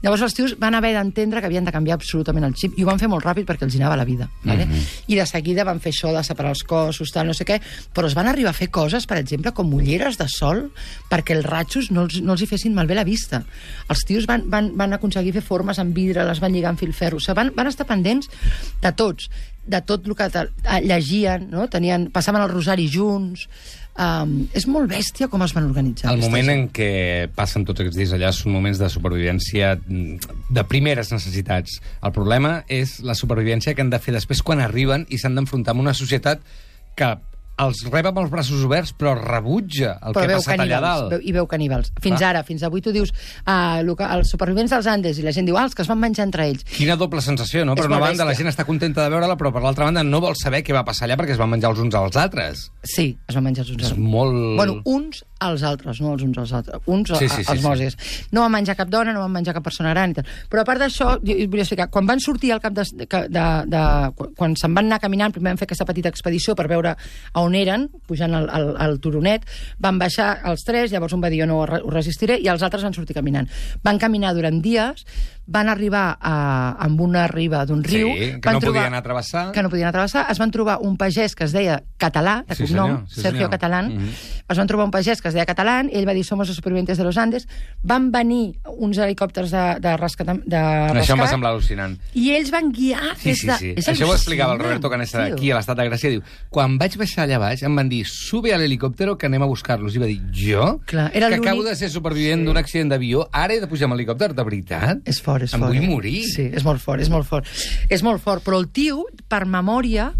Llavors 0.02 0.22
els 0.28 0.34
tios 0.38 0.56
van 0.58 0.74
haver 0.78 0.94
d'entendre 0.96 1.40
que 1.40 1.46
havien 1.50 1.64
de 1.66 1.72
canviar 1.74 1.98
absolutament 1.98 2.46
el 2.48 2.54
xip, 2.54 2.78
i 2.78 2.84
ho 2.84 2.90
van 2.90 2.98
fer 3.02 3.08
molt 3.10 3.24
ràpid 3.26 3.46
perquè 3.48 3.66
els 3.66 3.74
hi 3.74 3.82
anava 3.82 3.96
la 3.98 4.04
vida. 4.08 4.28
Vale? 4.44 4.66
Mhm. 4.66 4.86
I 5.08 5.16
de 5.18 5.26
seguida 5.26 5.64
van 5.64 5.80
fer 5.80 5.92
això 5.92 6.12
de 6.14 6.22
separar 6.24 6.50
els 6.54 6.62
cossos, 6.64 7.10
tal, 7.12 7.26
no 7.26 7.34
sé 7.34 7.44
què, 7.44 7.60
però 7.94 8.06
es 8.06 8.14
van 8.14 8.28
arribar 8.28 8.50
a 8.50 8.58
fer 8.58 8.70
coses, 8.70 9.06
per 9.06 9.18
exemple, 9.18 9.52
com 9.52 9.72
ulleres 9.74 10.18
de 10.18 10.28
sol, 10.28 10.70
perquè 11.10 11.34
els 11.36 11.44
ratxos 11.46 11.90
no 11.90 12.02
els, 12.06 12.20
no 12.22 12.32
els 12.36 12.42
hi 12.42 12.46
fessin 12.46 12.74
malbé 12.74 12.94
la 12.94 13.04
vista. 13.04 13.42
Els 13.88 14.04
tios 14.06 14.26
van, 14.26 14.44
van, 14.50 14.72
van 14.76 14.92
aconseguir 14.92 15.32
fer 15.32 15.42
formes 15.42 15.78
amb 15.78 15.94
vidre, 15.96 16.24
les 16.24 16.40
van 16.40 16.52
lligar 16.52 16.67
amb 16.70 16.80
filferro, 16.80 17.18
o 17.18 17.24
sigui, 17.24 17.36
van, 17.38 17.52
van 17.56 17.70
estar 17.70 17.88
pendents 17.88 18.30
de 18.82 18.92
tots, 18.96 19.28
de 19.68 19.82
tot 19.84 20.06
el 20.06 20.16
que 20.16 20.28
eh, 20.28 20.80
llegien, 20.84 21.50
no? 21.52 21.68
Tenien, 21.72 22.10
passaven 22.14 22.44
el 22.44 22.54
rosari 22.54 22.88
junts... 22.92 23.48
Um, 23.98 24.44
és 24.54 24.62
molt 24.70 24.86
bèstia 24.86 25.26
com 25.26 25.42
es 25.42 25.50
van 25.56 25.64
organitzar. 25.66 26.12
El 26.12 26.20
moment 26.22 26.46
gent. 26.46 26.60
en 26.60 26.66
què 26.70 26.90
passen 27.34 27.64
tots 27.66 27.82
aquests 27.82 27.98
dies 27.98 28.12
allà 28.14 28.28
són 28.30 28.52
moments 28.54 28.78
de 28.78 28.86
supervivència 28.94 29.72
mm, 29.74 30.36
de 30.54 30.64
primeres 30.70 31.10
necessitats. 31.10 31.80
El 32.06 32.12
problema 32.14 32.60
és 32.70 33.00
la 33.02 33.16
supervivència 33.18 33.74
que 33.74 33.82
han 33.82 33.90
de 33.90 33.98
fer 33.98 34.14
després 34.14 34.44
quan 34.46 34.62
arriben 34.62 35.02
i 35.10 35.18
s'han 35.18 35.34
d'enfrontar 35.34 35.74
amb 35.74 35.82
una 35.82 35.96
societat 35.98 36.46
que 36.94 37.10
els 37.58 37.82
rep 37.90 38.06
amb 38.10 38.20
els 38.22 38.30
braços 38.30 38.62
oberts 38.66 38.92
però 38.98 39.14
rebutja 39.18 39.96
el 40.06 40.14
que 40.14 40.24
ha 40.24 40.36
passat 40.36 40.62
allà 40.62 40.80
dalt. 40.84 41.10
veu, 41.14 41.22
i 41.22 41.32
veu 41.34 41.46
caníbals. 41.50 41.90
Fins 42.00 42.18
Clar. 42.20 42.30
ara, 42.30 42.42
fins 42.46 42.62
avui 42.66 42.82
tu 42.84 42.92
dius 42.94 43.10
uh, 43.46 43.82
els 43.82 44.30
supervivents 44.30 44.70
dels 44.74 44.86
Andes 44.90 45.18
i 45.18 45.26
la 45.26 45.32
gent 45.34 45.48
diu, 45.48 45.58
ah, 45.58 45.64
els 45.66 45.74
que 45.74 45.82
es 45.82 45.90
van 45.90 46.00
menjar 46.00 46.26
entre 46.28 46.46
ells. 46.48 46.64
Quina 46.76 46.96
doble 46.96 47.22
sensació, 47.24 47.64
no? 47.64 47.74
És 47.74 47.82
Per 47.82 47.90
una 47.90 47.98
banda, 47.98 48.24
la 48.24 48.32
bèstia. 48.32 48.44
gent 48.44 48.52
està 48.54 48.66
contenta 48.68 49.04
de 49.04 49.14
veure-la, 49.14 49.36
però 49.40 49.52
per 49.54 49.62
l'altra 49.64 49.88
banda 49.88 50.04
no 50.06 50.20
vol 50.24 50.36
saber 50.38 50.62
què 50.66 50.76
va 50.76 50.84
passar 50.86 51.08
allà 51.08 51.18
perquè 51.18 51.34
es 51.34 51.40
van 51.40 51.50
menjar 51.50 51.72
els 51.74 51.82
uns 51.82 51.94
als 51.98 52.16
altres. 52.16 52.68
Sí, 52.84 53.10
es 53.26 53.34
van 53.34 53.44
menjar 53.44 53.64
els 53.66 53.74
uns 53.74 53.82
És 53.82 53.90
als 53.92 53.98
molt... 53.98 54.56
Bueno, 54.58 54.80
uns 54.84 55.24
als 55.38 55.62
altres, 55.62 56.00
no 56.02 56.14
els 56.14 56.22
uns 56.26 56.38
als 56.38 56.52
altres. 56.52 56.82
Uns 56.86 57.08
Sí, 57.08 57.26
sí, 57.26 57.28
sí, 57.28 57.34
sí, 57.36 57.44
sí, 57.44 57.50
als 57.52 57.60
sí. 57.60 57.66
mòsies. 57.66 57.96
No 58.34 58.42
van 58.42 58.52
menjar 58.52 58.74
cap 58.78 58.88
dona, 58.90 59.12
no 59.14 59.20
van 59.22 59.32
menjar 59.32 59.54
cap 59.54 59.64
persona 59.64 59.92
gran 59.94 60.10
i 60.10 60.18
tal. 60.18 60.26
Però 60.50 60.62
a 60.62 60.66
part 60.66 60.82
d'això, 60.82 61.16
volia 61.22 61.62
explicar, 61.64 61.88
quan 61.90 62.06
van 62.06 62.20
sortir 62.20 62.52
al 62.52 62.62
cap 62.62 62.74
de... 62.74 62.86
de, 63.04 63.06
de, 63.06 63.46
de 63.70 63.82
quan 64.38 64.54
se'n 64.58 64.74
van 64.74 64.88
anar 64.88 64.98
caminant, 65.02 65.32
primer 65.34 65.52
van 65.52 65.60
fer 65.60 65.68
aquesta 65.68 65.86
petita 65.88 66.10
expedició 66.10 66.54
per 66.58 66.66
veure 66.70 66.94
a 66.94 67.44
on 67.48 67.56
eren, 67.58 67.88
pujant 68.08 68.36
al, 68.36 68.46
al, 68.52 68.70
al 68.84 68.98
turonet, 69.02 69.48
van 69.82 69.98
baixar 70.00 70.30
els 70.52 70.62
tres, 70.68 70.92
llavors 70.92 71.16
un 71.16 71.24
va 71.24 71.32
dir 71.32 71.42
jo 71.42 71.48
no 71.50 71.62
ho 71.62 71.66
re- 71.68 71.80
ho 71.82 71.90
resistiré, 71.94 72.38
i 72.44 72.48
els 72.52 72.62
altres 72.62 72.84
van 72.86 72.94
sortir 72.96 73.16
caminant. 73.16 73.48
Van 73.84 73.98
caminar 73.98 74.34
durant 74.36 74.60
dies, 74.64 75.04
van 75.48 75.70
arribar 75.72 76.18
a, 76.20 76.76
amb 76.84 77.00
una 77.00 77.22
riba 77.26 77.62
d'un 77.64 77.80
Sí, 77.84 77.96
riu... 78.02 78.10
que 78.36 78.40
van 78.44 78.58
no 78.58 78.60
podien 78.60 78.94
atravessar. 78.94 79.46
Que 79.56 79.62
no 79.64 79.70
podien 79.72 79.88
atravessar. 79.88 80.26
Es 80.30 80.38
van 80.38 80.50
trobar 80.52 80.78
un 80.84 80.98
pagès 81.00 81.34
que 81.34 81.44
es 81.48 81.52
deia 81.56 81.78
Català, 81.96 82.42
de 82.46 82.54
Sí, 82.54 82.66
cognom, 82.66 82.90
senyor, 82.90 83.08
sí, 83.08 83.20
Sergio 83.22 83.38
senyor. 83.46 83.50
Catalán. 83.56 83.88
Mhm. 83.96 84.10
Es 84.48 84.56
van 84.56 84.66
trobar 84.68 84.84
un 84.86 84.90
pagès 84.92 85.20
que 85.22 85.28
es 85.28 85.34
deia 85.34 85.46
Catalán, 85.48 85.88
ell 85.92 86.06
va 86.08 86.12
dir 86.14 86.24
somos 86.24 86.48
los 86.48 86.56
supervivientes 86.56 86.98
de 86.98 87.04
los 87.04 87.16
Andes. 87.18 87.48
Van 87.82 88.10
venir 88.12 88.58
uns 88.76 88.98
helicòpters 88.98 89.50
de, 89.50 89.64
de, 89.80 89.96
rescat, 89.96 90.28
de 90.44 90.56
Això 90.56 90.94
rescat 90.94 91.16
em 91.16 91.22
va 91.24 91.28
semblar 91.32 91.52
al·lucinant. 91.54 91.96
i 92.14 92.30
ells 92.36 92.50
van 92.52 92.70
guiar 92.72 93.14
Sí, 93.16 93.34
sí, 93.34 93.46
de... 93.48 93.56
sí. 93.58 93.72
És 93.76 93.88
Això 93.88 94.06
ho 94.08 94.14
explicava 94.14 94.52
el 94.52 94.60
Roberto 94.60 94.90
Canessa 94.90 95.24
tio. 95.26 95.34
aquí 95.34 95.50
a 95.50 95.56
l'Estat 95.58 95.76
de 95.80 95.88
Gràcia. 95.88 96.10
Diu, 96.12 96.22
quan 96.50 96.76
vaig 96.78 96.96
baixar 97.00 97.24
allà 97.26 97.38
baix, 97.40 97.62
em 97.62 97.74
van 97.76 97.88
dir, 97.88 98.04
sube 98.08 98.52
al 98.54 98.62
helicòptero 98.68 99.16
que 99.18 99.26
anem 99.26 99.42
a 99.42 99.46
buscar-los. 99.50 99.94
I 99.96 99.98
va 100.04 100.06
dir, 100.12 100.20
jo? 100.32 100.80
Clar, 100.86 101.10
era 101.14 101.28
que 101.28 101.36
acabo 101.42 101.62
de 101.64 101.74
ser 101.76 101.88
supervivent 101.90 102.44
d'un 102.44 102.56
accident 102.56 102.88
d'avió, 102.92 103.28
ara 103.32 103.54
he 103.54 103.60
de 103.60 103.66
pujar 103.68 103.84
amb 103.88 103.94
helicòpter, 103.98 104.32
de 104.34 104.44
veritat? 104.44 104.98
És 105.08 105.20
fort, 105.22 105.37
és 105.46 105.54
em 105.54 105.60
fort. 105.60 105.74
vull 105.74 105.88
morir. 105.88 106.22
Sí, 106.30 106.48
és 106.52 106.64
molt 106.64 106.80
fort, 106.82 107.02
és 107.02 107.10
molt 107.12 107.26
fort. 107.28 107.46
És 107.88 108.02
molt 108.02 108.22
fort, 108.22 108.44
però 108.44 108.58
el 108.60 108.68
tio, 108.74 109.04
per 109.28 109.44
memòria, 109.46 110.12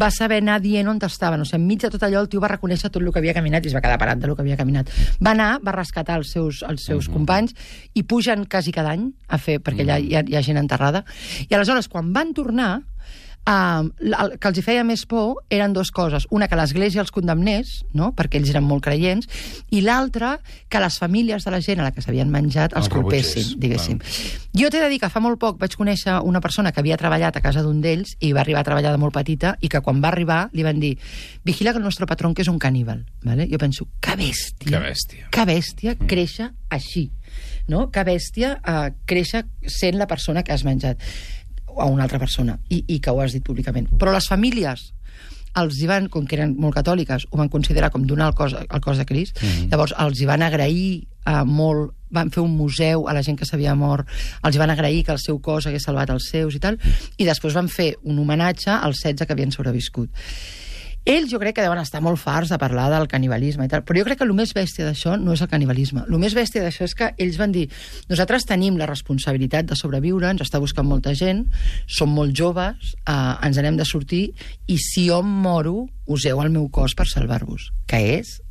va 0.00 0.10
saber 0.10 0.40
anar 0.42 0.58
dient 0.60 0.88
on 0.88 1.00
estaven. 1.02 1.40
O 1.40 1.44
sigui, 1.44 1.60
enmig 1.62 1.82
de 1.84 1.90
tot 1.90 2.02
allò, 2.02 2.22
el 2.24 2.28
tio 2.28 2.40
va 2.40 2.50
reconèixer 2.52 2.90
tot 2.90 3.02
el 3.02 3.12
que 3.12 3.20
havia 3.22 3.34
caminat 3.36 3.64
i 3.64 3.70
es 3.70 3.76
va 3.76 3.82
quedar 3.84 3.98
parat 3.98 4.18
del 4.18 4.34
que 4.34 4.44
havia 4.44 4.56
caminat. 4.56 4.90
Va 5.20 5.32
anar, 5.32 5.60
va 5.64 5.76
rescatar 5.76 6.18
els 6.20 6.32
seus, 6.32 6.62
els 6.66 6.84
seus 6.84 7.08
companys 7.08 7.54
i 7.94 8.02
pugen 8.02 8.46
quasi 8.50 8.72
cada 8.72 8.92
any 8.96 9.10
a 9.28 9.38
fer, 9.38 9.60
perquè 9.60 9.86
allà 9.86 9.98
hi 9.98 10.14
ha, 10.16 10.24
hi 10.26 10.36
ha 10.36 10.42
gent 10.42 10.60
enterrada. 10.60 11.04
I 11.48 11.54
aleshores, 11.54 11.88
quan 11.88 12.12
van 12.12 12.34
tornar, 12.34 12.82
Uh, 13.46 13.86
el 14.02 14.32
que 14.42 14.50
els 14.50 14.58
hi 14.58 14.62
feia 14.66 14.82
més 14.82 15.04
por 15.06 15.44
eren 15.54 15.70
dues 15.76 15.92
coses. 15.94 16.24
Una, 16.34 16.48
que 16.50 16.58
l'Església 16.58 16.98
els 17.04 17.12
condemnés, 17.14 17.76
no? 17.94 18.10
perquè 18.16 18.40
ells 18.40 18.50
eren 18.50 18.64
molt 18.66 18.82
creients, 18.82 19.28
i 19.70 19.84
l'altra, 19.86 20.32
que 20.68 20.80
les 20.82 20.96
famílies 20.98 21.46
de 21.46 21.52
la 21.54 21.60
gent 21.62 21.78
a 21.78 21.86
la 21.86 21.92
que 21.94 22.02
s'havien 22.02 22.32
menjat 22.32 22.74
els 22.74 22.90
rebutgés, 22.90 23.30
culpessin, 23.30 23.60
diguéssim. 23.62 24.00
Jo 24.56 24.70
t'he 24.72 24.82
de 24.82 24.90
dir 24.90 24.98
que 24.98 25.10
fa 25.12 25.22
molt 25.22 25.38
poc 25.38 25.60
vaig 25.62 25.76
conèixer 25.78 26.18
una 26.26 26.42
persona 26.42 26.72
que 26.72 26.82
havia 26.82 26.98
treballat 26.98 27.38
a 27.38 27.44
casa 27.44 27.62
d'un 27.62 27.78
d'ells 27.84 28.16
i 28.18 28.32
va 28.34 28.42
arribar 28.42 28.64
a 28.64 28.68
treballar 28.68 28.96
de 28.96 29.02
molt 29.02 29.14
petita 29.14 29.54
i 29.62 29.70
que 29.70 29.82
quan 29.84 30.02
va 30.02 30.10
arribar 30.10 30.40
li 30.52 30.66
van 30.66 30.82
dir 30.82 30.96
vigila 31.46 31.70
que 31.70 31.78
el 31.78 31.86
nostre 31.86 32.10
patró 32.10 32.32
que 32.34 32.42
és 32.42 32.50
un 32.50 32.58
caníbal. 32.58 33.04
Vale? 33.22 33.46
Jo 33.46 33.62
penso, 33.62 33.86
que 34.02 34.16
bèstia. 34.18 34.72
Que 34.72 34.82
bèstia. 34.82 35.30
Que 35.30 35.46
bèstia 35.46 35.94
créixer 36.02 36.50
així. 36.74 37.12
No? 37.70 37.86
Que 37.94 38.02
bèstia 38.06 38.56
uh, 38.58 38.90
créixer 39.06 39.44
sent 39.70 39.98
la 40.00 40.10
persona 40.10 40.42
que 40.42 40.54
has 40.54 40.66
menjat 40.66 40.98
a 41.80 41.86
una 41.86 42.04
altra 42.04 42.18
persona 42.18 42.58
i, 42.68 42.82
i 42.86 43.00
que 43.00 43.10
ho 43.10 43.20
has 43.20 43.32
dit 43.36 43.44
públicament. 43.44 43.88
Però 43.98 44.12
les 44.14 44.28
famílies 44.28 44.90
els 45.56 45.78
hi 45.80 45.86
van, 45.88 46.08
com 46.12 46.26
que 46.28 46.36
eren 46.36 46.54
molt 46.60 46.76
catòliques, 46.76 47.28
ho 47.30 47.38
van 47.40 47.48
considerar 47.52 47.90
com 47.92 48.04
donar 48.06 48.30
el 48.30 48.34
cos, 48.36 48.54
el 48.60 48.82
cos 48.84 48.98
de 49.00 49.06
Crist. 49.08 49.40
Mm 49.42 49.48
-hmm. 49.48 49.70
Llavors, 49.70 49.94
els 49.98 50.20
hi 50.20 50.26
van 50.26 50.42
agrair 50.42 51.06
uh, 51.26 51.44
molt, 51.44 51.94
van 52.10 52.30
fer 52.30 52.42
un 52.42 52.56
museu 52.56 53.08
a 53.08 53.14
la 53.14 53.22
gent 53.22 53.38
que 53.38 53.46
s'havia 53.46 53.74
mort, 53.74 54.06
els 54.42 54.54
hi 54.54 54.58
van 54.58 54.70
agrair 54.70 55.04
que 55.04 55.12
el 55.12 55.18
seu 55.18 55.40
cos 55.40 55.66
hagués 55.66 55.82
salvat 55.82 56.10
els 56.10 56.28
seus 56.30 56.54
i 56.54 56.58
tal, 56.58 56.78
i 57.16 57.24
després 57.24 57.54
van 57.54 57.68
fer 57.68 57.96
un 58.04 58.18
homenatge 58.18 58.70
als 58.70 59.00
16 59.02 59.26
que 59.26 59.32
havien 59.32 59.52
sobreviscut. 59.52 60.10
Ells 61.06 61.30
jo 61.30 61.38
crec 61.38 61.54
que 61.54 61.62
deuen 61.62 61.78
estar 61.78 62.00
molt 62.02 62.18
farts 62.18 62.50
de 62.50 62.56
parlar 62.58 62.88
del 62.90 63.04
canibalisme 63.06 63.62
i 63.68 63.70
tal, 63.70 63.84
però 63.86 64.00
jo 64.00 64.06
crec 64.08 64.18
que 64.18 64.26
el 64.26 64.32
més 64.34 64.50
bèstia 64.56 64.82
d'això 64.88 65.12
no 65.20 65.36
és 65.36 65.42
el 65.44 65.48
canibalisme. 65.52 66.02
El 66.10 66.18
més 66.18 66.34
bèstia 66.34 66.64
d'això 66.64 66.82
és 66.88 66.96
que 66.98 67.12
ells 67.22 67.36
van 67.38 67.52
dir 67.54 67.68
nosaltres 68.10 68.42
tenim 68.50 68.74
la 68.74 68.90
responsabilitat 68.90 69.70
de 69.70 69.78
sobreviure, 69.78 70.26
ens 70.34 70.42
està 70.42 70.58
buscant 70.58 70.82
molta 70.88 71.14
gent, 71.14 71.46
som 71.86 72.10
molt 72.10 72.34
joves, 72.34 72.98
eh, 73.06 73.46
ens 73.46 73.54
n'hem 73.62 73.78
de 73.78 73.86
sortir, 73.86 74.34
i 74.66 74.82
si 74.82 75.06
jo 75.06 75.22
moro, 75.22 75.86
useu 76.10 76.42
el 76.42 76.50
meu 76.50 76.66
cos 76.74 76.98
per 76.98 77.06
salvar-vos, 77.06 77.70
que 77.86 78.18
és 78.18 78.42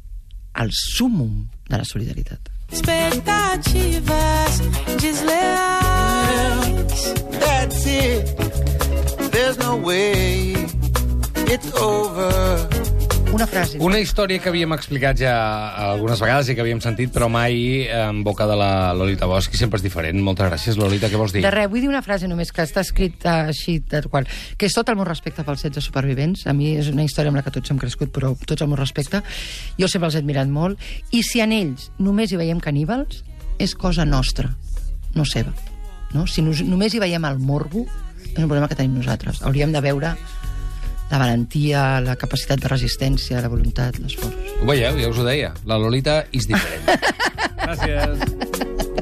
el 0.56 0.72
súmum 0.72 1.52
de 1.68 1.76
la 1.76 1.84
solidaritat. 1.84 2.40
Expectativas 2.72 4.64
desleais. 5.04 7.04
That's 7.36 7.84
it. 7.86 8.32
There's 9.32 9.58
no 9.60 9.76
way 9.76 10.56
it's 11.50 11.72
over. 11.82 12.86
Una 13.36 13.48
frase. 13.48 13.80
Una 13.84 14.00
història 14.00 14.40
que 14.40 14.48
havíem 14.48 14.72
explicat 14.72 15.18
ja 15.20 15.34
algunes 15.90 16.22
vegades 16.24 16.48
i 16.48 16.56
que 16.56 16.64
havíem 16.64 16.80
sentit, 16.80 17.10
però 17.12 17.28
mai 17.28 17.84
en 17.92 18.22
boca 18.24 18.46
de 18.48 18.56
la 18.56 18.94
Lolita 18.96 19.28
Bosch, 19.28 19.52
i 19.52 19.60
sempre 19.60 19.82
és 19.82 19.84
diferent. 19.84 20.22
Moltes 20.24 20.48
gràcies, 20.48 20.78
Lolita. 20.80 21.10
Què 21.12 21.20
vols 21.20 21.34
dir? 21.36 21.44
De 21.44 21.52
res, 21.52 21.68
vull 21.72 21.84
dir 21.84 21.90
una 21.92 22.04
frase 22.06 22.30
només 22.32 22.54
que 22.56 22.64
està 22.64 22.86
escrita 22.86 23.42
així, 23.50 23.82
tal 23.92 24.08
qual, 24.14 24.30
que 24.56 24.70
és 24.70 24.78
tot 24.78 24.88
el 24.88 24.96
meu 24.96 25.08
respecte 25.10 25.44
pels 25.44 25.66
16 25.68 25.90
supervivents. 25.90 26.46
A 26.48 26.56
mi 26.56 26.78
és 26.80 26.88
una 26.94 27.04
història 27.04 27.34
amb 27.34 27.42
la 27.42 27.44
que 27.44 27.52
tots 27.58 27.74
hem 27.74 27.82
crescut, 27.82 28.14
però 28.16 28.32
tots 28.40 28.64
el 28.64 28.72
meu 28.72 28.80
respecte. 28.80 29.20
Jo 29.76 29.92
sempre 29.92 30.08
els 30.08 30.16
he 30.16 30.24
admirat 30.24 30.48
molt. 30.48 30.80
I 31.12 31.26
si 31.28 31.44
en 31.44 31.52
ells 31.56 31.90
només 32.00 32.32
hi 32.32 32.40
veiem 32.40 32.64
caníbals, 32.64 33.26
és 33.60 33.76
cosa 33.76 34.08
nostra, 34.08 34.54
no 35.16 35.28
seva. 35.28 35.52
No? 36.16 36.24
Si 36.24 36.46
nos, 36.46 36.64
només 36.64 36.96
hi 36.96 37.04
veiem 37.04 37.28
el 37.28 37.44
morbo, 37.44 37.84
és 38.32 38.40
un 38.40 38.48
problema 38.48 38.72
que 38.72 38.80
tenim 38.80 38.96
nosaltres. 38.96 39.44
Hauríem 39.44 39.76
de 39.76 39.84
veure 39.84 40.16
la 41.12 41.20
valentia, 41.22 41.86
la 42.06 42.16
capacitat 42.20 42.64
de 42.64 42.72
resistència, 42.72 43.42
la 43.44 43.52
voluntat, 43.52 44.00
l'esforç. 44.02 44.56
Ho 44.62 44.70
veieu? 44.70 45.00
Ja 45.02 45.12
us 45.12 45.22
ho 45.22 45.28
deia. 45.28 45.54
La 45.70 45.80
Lolita 45.82 46.24
és 46.34 46.50
diferent. 46.50 46.90
gràcies. 47.66 48.95